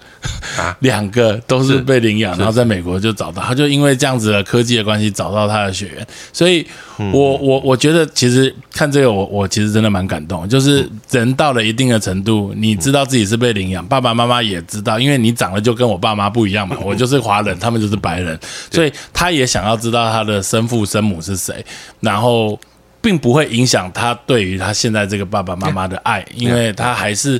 [0.59, 0.77] 啊？
[0.81, 6.63] 两个都是被领养，然后在美国就找到，他就因为这样子的科技的关系找到他的血缘，所以
[7.11, 18.39] 我我我我觉得其实看这个我我其实真的蛮感动，就是人到了一定的程度，你知道自己是被领养，爸爸妈妈也知道，因为你长得就跟我爸妈不一样嘛， 我就是华人，他们就是白人，
[18.71, 21.65] 所以他也想要知道他的生父生母是谁，
[21.99, 22.59] 然后。
[23.03, 27.31] 并不会影响他对于他现在这个爸爸妈妈的爱，因为他还是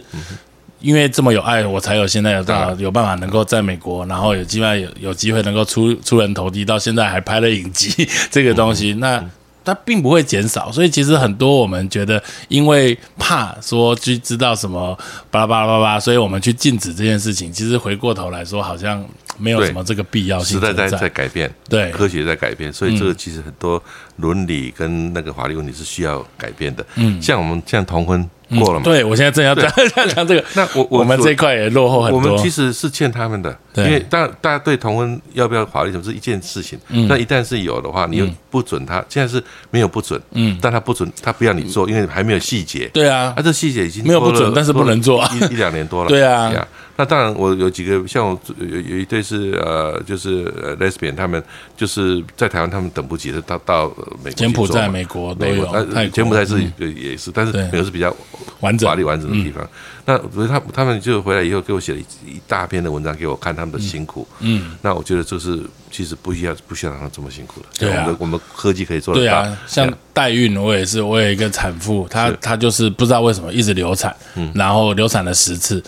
[0.82, 9.24] 因为这么有爱，我才有现在有办法有办法能够在美国，然后有机会有有机会能够出出人头地，到现在还拍了影集这个东西，那。
[9.64, 14.98] 它并不会减少，所以其实很多我们觉得，因为怕说去知道什么
[15.30, 17.52] 巴拉巴拉巴拉，所以我们去禁止这件事情。
[17.52, 19.04] 其实回过头来说，好像
[19.38, 20.98] 没有什么这个必要性时代在在。
[20.98, 23.82] 在改变，对科学在改变，所以这个其实很多
[24.18, 26.86] 伦理跟那个法律问题是需要改变的。
[26.96, 29.72] 嗯，像我们像同婚过了嘛，对我现在正要讲
[30.16, 32.20] 讲这个，那我我们这一块也落后很多。
[32.20, 32.38] 我们。
[32.44, 37.08] 其实是欠他们的，因为大大家对同婚要不要法律什么是一件事情，嗯。
[37.08, 43.34] 但一旦是有的话，你又不准他，现在是没有不准，嗯，但他不准，他不要你做，因为还没有细节，对啊。
[43.38, 46.52] 啊，，这细节已经没有不准但是不能做拖了一一两年多了， 对啊。
[46.52, 51.44] 呀那当然，我有几个像我有有一对是呃，就是呃 lesbian，他们
[51.76, 58.16] 就是在台湾，他们等不及的到到呃美柬埔寨、美国都有，美国，呃泰国柬埔寨是也是，但是美国是比较
[58.60, 59.68] 完整法律完整的地方。
[60.06, 64.28] 那所以他他们就回来以后给我写了一一大篇的文章给我看他们的辛苦。
[64.40, 67.68] 嗯，那我觉得这是其实不需要不需要让他这么辛苦的。
[67.80, 69.26] 对啊我们的我们科技可以做得到。
[69.26, 74.14] 对啊，像代孕，我也是，我有一个产妇，她她就是不知道为什么一直流产，
[74.54, 75.82] 然后流产了十次，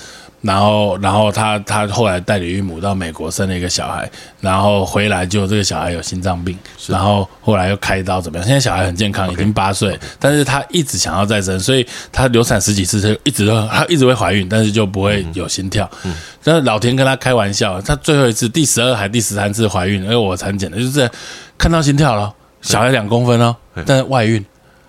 [0.45, 4.07] 然后然后他他后来带着孕母到美国生了一个小孩，
[4.39, 6.55] 然后回来就这个小孩有心脏病，
[6.87, 8.45] 然后后来又开刀怎么样？
[8.45, 15.89] 现在小孩很健康，已经八岁，但是他一直想要再生，所以他流产十几次，就一直都他一直会怀孕，但是就不会有心跳。
[16.43, 21.09] 但是老田跟他开玩笑，他最后一次第十二还第十三次怀孕，因为我产检的，就是
[21.57, 22.31] 看到心跳了。
[22.61, 23.55] 小孩两公分哦，
[23.85, 24.43] 但是外孕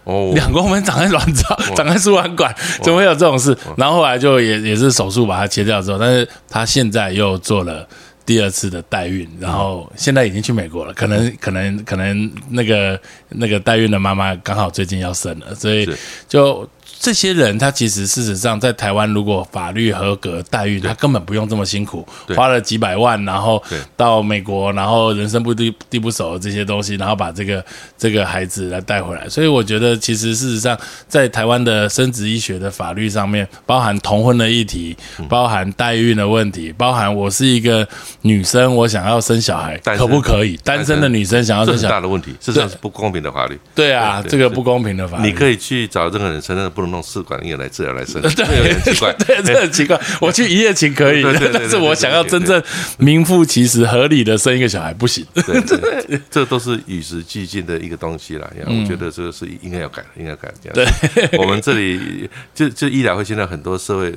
[0.07, 3.57] 哦，两公分长在卵巢，长在输卵管，怎么会有这种事？
[3.77, 7.87] 然后后来就也也是手术把它切掉之后，但是他现在又做了
[8.25, 15.89] 第二次的代孕，然后现在已经去美国了，可能可能可能那个那个代孕的妈妈刚好最近要生了，所以
[16.29, 16.69] 就。
[16.99, 23.63] 这些人，他其实事实上在台湾，如果法律合格代孕，他根本不用这么辛苦，花了几百万，然后
[23.97, 27.65] 到美国，然后人生不地地不熟的这些东西，然后把这个
[27.97, 29.29] 这个孩子来带回来。
[29.29, 37.87] 所以我觉得，其实事实上，在台湾的生殖医学的法律上面，包含同婚的议题，嗯包含代孕的问题，包含我是一个
[38.23, 40.57] 女生，我想要生小孩，可不可以？
[40.65, 43.57] 单身的女生想要生小孩，大的问题，事实上是不公平的法律。
[43.75, 45.29] 对啊，对这个不公平的法律。
[45.29, 49.13] 你可以去找任何人生，不能弄试管婴儿来治疗来生， 对这个很奇怪。
[49.25, 49.99] 对，这很奇怪。
[50.21, 52.63] 我去一夜情可以但是我想要真正
[52.99, 55.25] 名副其实、合理的生一个小孩不行。
[55.35, 55.61] 对，
[56.07, 58.49] 对这都是与时俱进的一个东西啦。
[58.67, 60.53] 嗯我觉得这个是应该要改，应该要改。
[60.63, 64.13] 这样对，我们这里就就医疗会现在很多社会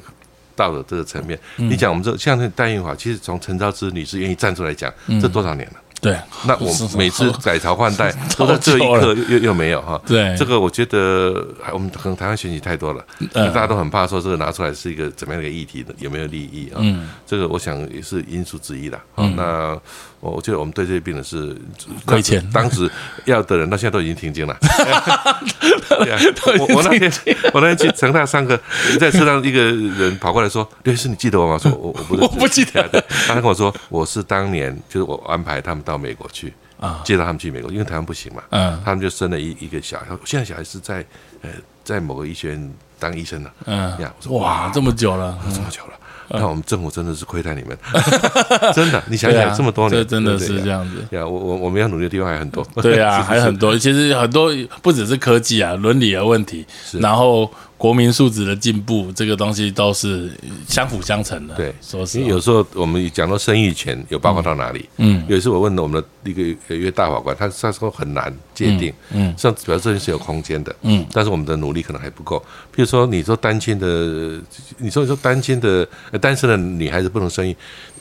[0.56, 5.74] 道德这个层面，嗯你讲我们这像那代孕法，其实从陈昭之女士愿意站出来讲，这多少年了？
[6.02, 10.02] 对，那我每次改朝换代超都在这一刻又又又没有哈。
[10.06, 10.36] 对。
[10.38, 13.48] 这个我觉得我们可能台湾选举太多了，嗯。
[13.54, 16.78] 大家都很怕说这个拿出来是一个怎么样的一个议题的，有没有利益啊？
[16.80, 17.10] 嗯。
[17.26, 19.00] 这个我想也是因素之一啦。
[19.18, 19.80] 嗯，那
[20.20, 21.56] 我我觉得我们对这些病人是
[22.06, 22.90] 亏欠当时
[23.26, 24.58] 要的人，到现在都已经停经了。
[24.60, 26.20] 对啊
[26.60, 27.12] 我我那天
[27.54, 28.60] 我那天去成大上课，
[29.00, 32.88] 在车上一个人跑过来说：“刘医师，你记得我吗？”说：“我我不 我不记得。
[33.28, 37.02] 他跟我说：“我是当年就是我安排他们到美国去啊。
[37.04, 38.82] 介绍他们去美国，因为台湾不行嘛。”嗯。
[38.84, 41.06] 他们就生了一一个小孩，现在小孩是在
[41.42, 41.50] 呃
[41.84, 43.54] 在某个医学院当医生了。
[43.65, 43.90] 嗯。
[44.00, 45.94] 呀，我说哇，这么久了，这么久了，
[46.32, 47.77] 那我们政府真的是亏待你们，
[48.73, 51.15] 真的，你想想这么多年，这真的是这样子。
[51.15, 52.65] 呀，我我我们要努力的地方还很多。
[52.82, 54.52] 对啊， 还很多，其实很多
[54.82, 56.65] 不只是科技啊，伦理的问题，
[57.00, 57.50] 然后
[57.80, 60.30] 国民素质的进步，这个东西都是
[60.67, 61.56] 相辅相成的。
[61.56, 64.90] 对说是，因为有时候我们讲到生育权有包括到哪里？
[64.98, 72.38] 嗯有一次我问了我们的一个一个大法官，他他说很难界定，嗯像表示这件事有空间的，嗯，但是我们的努力可能还不够。
[72.75, 74.42] 譬如说，你说单亲的，
[74.77, 77.56] 你说你说单亲的呃单身的女孩子不能生育，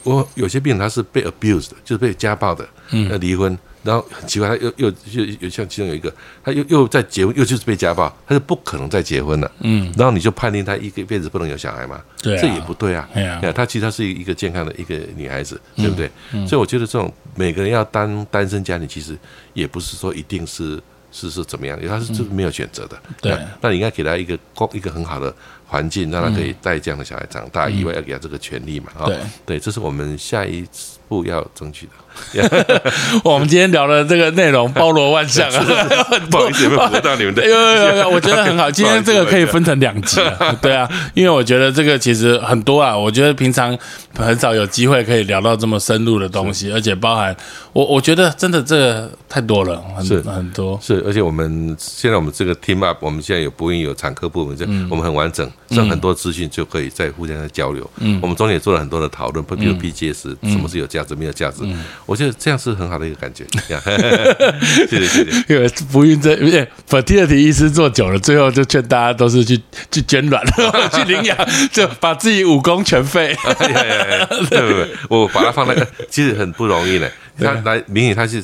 [0.08, 3.56] 我有些病人他是被 abused，就是被家暴的，嗯，离婚。
[3.84, 6.12] 然后很奇怪，他又又又又像其中有一个，
[6.44, 9.50] 他又又在结婚，又就是被家暴，他就不可能再结婚了。
[9.60, 12.02] 嗯，然后你就判定他一个辈子不能有小孩嘛？
[12.20, 13.08] 对啊这也不对啊。
[13.14, 16.10] 对啊呀，她其实她是一个健康的一个女孩子，对不对？
[16.46, 19.16] 所以我觉得这种每个人要当单身家庭，其实
[19.54, 20.82] 也不是说一定是
[21.12, 23.00] 是是怎么样，因为他是就是没有选择的。
[23.22, 25.34] 对那那你应该给他一个公一个很好的
[25.68, 28.86] 环境，让他可以带这样的小孩长大，以外要给他这个权利嘛。
[28.98, 30.64] 哈，对对，这是我们下一
[31.06, 31.92] 步要争取的。
[33.22, 35.64] 我们今天聊的这个内容包罗万象啊，
[36.28, 37.44] 不好意思，有没有符合到你们的？
[37.46, 38.68] 有有有有，我觉得很好。
[38.68, 43.78] 今天这个可以分成两集啊，对啊，因为我觉得这个其实很多啊，我觉得平常
[44.16, 47.34] 很少有机会可以聊到这么深入的东西，而且包含
[47.72, 50.76] 我，我觉得真的这个太多了，很很多。
[50.82, 57.88] 是，而且我们现在我们这个 team up，我们现在有播音有产科部门，这我们很完整，剩很多资讯就可以在互相的交流。
[57.98, 61.62] 嗯，我们中间也做了很多的讨论，比如 PGS 什么是有价值，没有价值。
[62.06, 63.44] 我觉得这样是很好的一个感觉。
[63.68, 63.80] 呀
[64.88, 65.44] 谢谢谢谢。
[65.48, 69.60] 因为不孕症，不是 fertility 医师做久了，最后就劝大家都是去
[69.90, 70.42] 去捐卵，
[70.92, 71.36] 去领养，
[71.72, 73.36] 就把自己武功全废。
[73.44, 74.88] 对不对？
[75.08, 77.08] 我把它放在，其实很不容易呢。
[77.38, 78.42] 他来，明显他是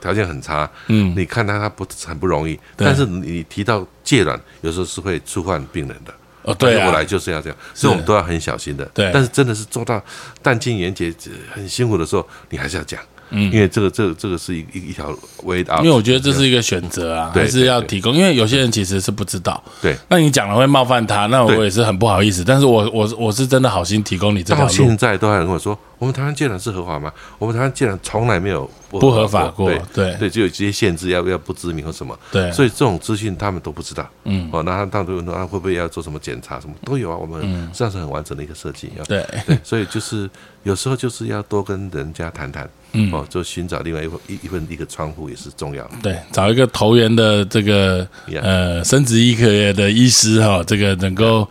[0.00, 6.14] 条件很差，嗯，你看他他不很不容易，但是你提到戒卵，有时候是会触犯病人的。
[6.46, 8.84] 哦，对啊，我来就是要这样，所以我们都要很小心的。
[8.94, 10.02] 对但是真的是做到
[10.42, 11.12] 弹尽援绝
[11.52, 15.08] 很辛苦的时候，你还是要讲，嗯，因为这个这个这个是一一一条
[15.42, 15.80] way out。
[15.80, 18.14] 因为我觉得这是一个选择啊，还是要提供。
[18.14, 19.96] 因为有些人其实是不知道，对。
[20.08, 22.44] 那你讲了会冒犯他，那我也是很不好意思。
[22.44, 27.12] 但是我我我是真的好心提供你这条到路，现在都还跟我说，我们台湾戒卵是合法吗？
[27.38, 32.18] 我们台湾戒卵从来没有不合法过对对对，只有这些限制，要不要不知名或什么。
[32.30, 34.06] 对所以这种资讯他们都不知道。
[34.24, 37.16] 嗯，哦，那他他都问说啊，会不会要做什么检查，什么都有啊。
[37.16, 38.88] 我们实际上是很完整的一个设计。
[38.98, 39.00] 啊。
[39.08, 40.28] 对对，所以就是
[40.64, 45.92] 有时候就是要多跟人家谈谈，嗯哦，就寻找另外一份一一份一个窗户也是重要的。
[46.02, 48.06] 对，找一个投缘的这个
[48.42, 51.48] 呃生殖医科的医师哈，这个能够。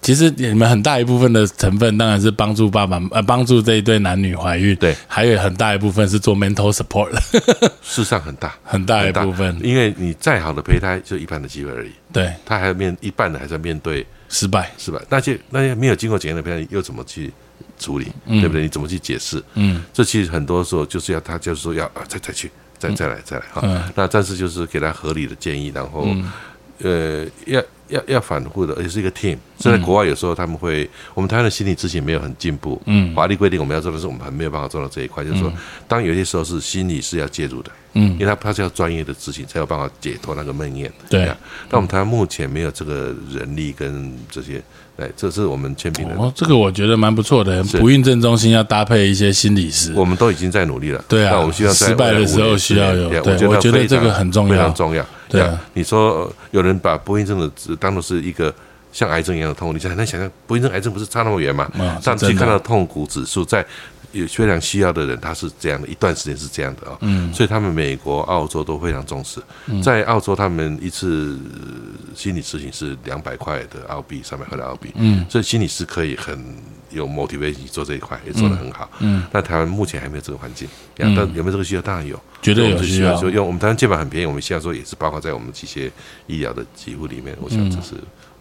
[0.00, 7.20] 其实你们很大一部分的成分当然是帮助爸爸呃帮助这一对男女怀孕，对，还有很大一部分是做 mental support 的，
[7.82, 12.32] 事实上很大，很大一部分，因为你再好的胚胎就一半的机会而已，对。
[12.46, 17.30] 他还要面一半的还是要面对失败，失败，那些那些没有经过检验的胚胎又怎么去
[17.78, 18.62] 处理，对不对？
[18.62, 19.42] 你怎么去解释？
[19.54, 23.60] 嗯，这其实很多时候就是要他就是说要啊再再去再再来再来哈。
[23.64, 23.82] 嗯。
[23.94, 26.08] 那但是就是给他合理的建议，然后、
[26.82, 29.36] 呃要要要反复的，而且是一个 team。
[29.58, 35.52] 所以在国外有时候他们会，我们台湾的心理咨询没有很进步，嗯法律规定我们要做的是我们还没有办法做到这一块，就是说
[35.88, 40.88] 当有些时候是心理是要介入的，嗯因为他他是要专业的咨询才有办法解脱那个梦魇。
[41.10, 41.36] 对呀
[41.68, 44.62] 但我们台湾目前没有这个人力跟这些，
[44.96, 47.64] 对，这是我们签评的，哦，这个我觉得蛮不错的。
[47.64, 51.04] 不孕症中心要搭配一些心理师，我们都已经在努力了。
[51.08, 55.04] 对啊我们需要在失败的时候需要有对我觉得这个很重要非常重要。
[55.28, 58.52] 对啊你说呃有人把不孕症的只当做是一个
[58.92, 61.70] 像癌症一样的痛，你想很难想象不孕症癌症不是差那么远吗
[62.00, 63.64] 上真的去看到痛苦指数在。
[64.12, 69.40] 有非常需要的人，他是这样的，一段时间是这样的啊、嗯，所以他们美国、澳洲都非常重视。
[69.66, 69.82] 嗯。
[69.82, 76.42] 在澳洲，他们一次呃心理咨询是两百块的澳币，三百块的澳币，嗯，所以心理师可以很
[76.90, 79.24] 有 motivation 做这一块，也做得很好，嗯。
[79.30, 81.82] 那台湾目前还没有这个环境，呀，但有没有这个需要？
[81.82, 83.16] 当然有，绝对有需要。
[83.18, 85.90] 说用我们台湾健保很便宜，我们现在说也是包括在我们这些
[86.26, 87.36] 医疗的给付里面。
[87.40, 87.94] 我想这是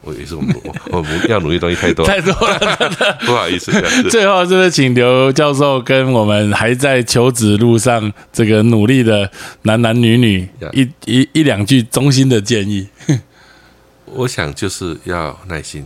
[0.08, 2.58] 我也是我们我 我们要努力的东西太多，太多了。
[3.28, 3.72] 不好意思，
[4.10, 9.30] 最后，是不是请刘教授跟我们还在求职路上这个努力的
[9.64, 12.88] 男男女女一一一两句衷心的建议？
[14.06, 15.86] 我想就是要耐心，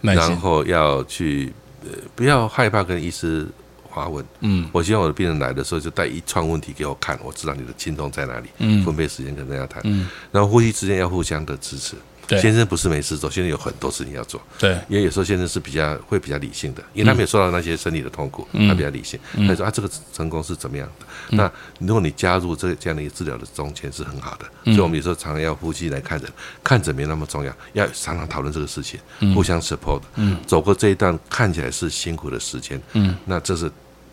[0.00, 1.52] 然耐心，后要去
[1.82, 3.44] 呃不要害怕跟医师
[3.92, 4.24] 发问。
[4.42, 9.82] 嗯我希望我的病人来的时候就带一串问题给我看，我知道你的轻重在哪里，嗯分配时间跟大家谈。
[9.84, 11.96] 嗯然后呼吸之间要互相的支持。
[12.26, 12.40] 对。
[12.40, 14.40] 先生不是没事做，先生有很多事情要做。
[14.58, 18.68] 对，因为有时候先生是比较会比较理性的，因为他没有受到那些生理的痛苦，嗯。
[18.68, 19.18] 他比较理性。
[19.46, 21.06] 他说啊，这个成功是怎么样的？
[21.36, 24.74] 那如果你加入这这样的一个治疗的中间是很好的，嗯。
[24.74, 26.28] 所以我们有时候常常要夫妻来看诊，
[26.62, 29.34] 看诊没那么重要，要常常讨论这个事情，嗯。
[29.34, 30.00] 互相 support。
[30.46, 33.14] 走过这一段看起来是辛苦的时间，嗯。
[33.24, 33.70] 那这是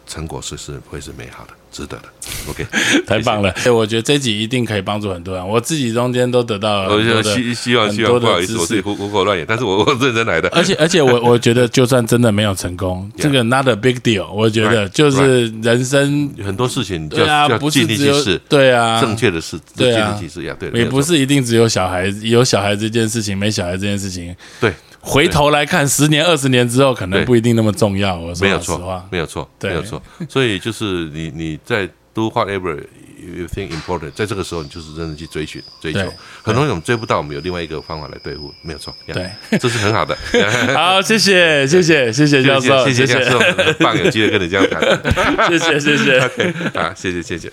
[0.07, 2.03] 成果是是会是美好的，值得的。
[2.49, 2.65] OK，
[3.07, 3.49] 太棒了！
[3.65, 8.81] 哎，我觉得这集一定可以帮助很多人，我自己中间都得到了我很多希希望很希望不好意思，我自己识。
[8.81, 10.49] 胡胡口乱言，但是我我认真来的。
[10.49, 14.29] 而且而且我 我觉得，就算真的没有成功，这个 not a big deal。
[14.31, 24.73] 我觉得就是人生，很多事情对啊，不是只有，对啊，正确的事，对啊力去试呀，对，也不是一定只有小孩有小孩这件事情，没小孩这件事情，对，
[25.05, 28.15] 回头来看，十年、二十年之后，可能不一定那么重要。
[28.17, 30.01] 我说没有老实话错，，没有错，对没有错。
[30.29, 32.77] 所以就是你你在 do whatever
[33.19, 35.99] you think important，在这个时候你就是认真去追寻追求。
[36.41, 38.95] 很多人我们追不到，我们有另外一个方法来对付，没有错。
[39.07, 39.29] 对，
[39.59, 40.17] 这是很好的。
[40.73, 45.49] 好，谢谢，谢谢，谢谢教授，谢谢谢，谢教授，很棒，有机会跟你这样谈。
[45.49, 46.19] 谢谢，谢谢。
[46.19, 47.51] OK，好，谢谢谢谢。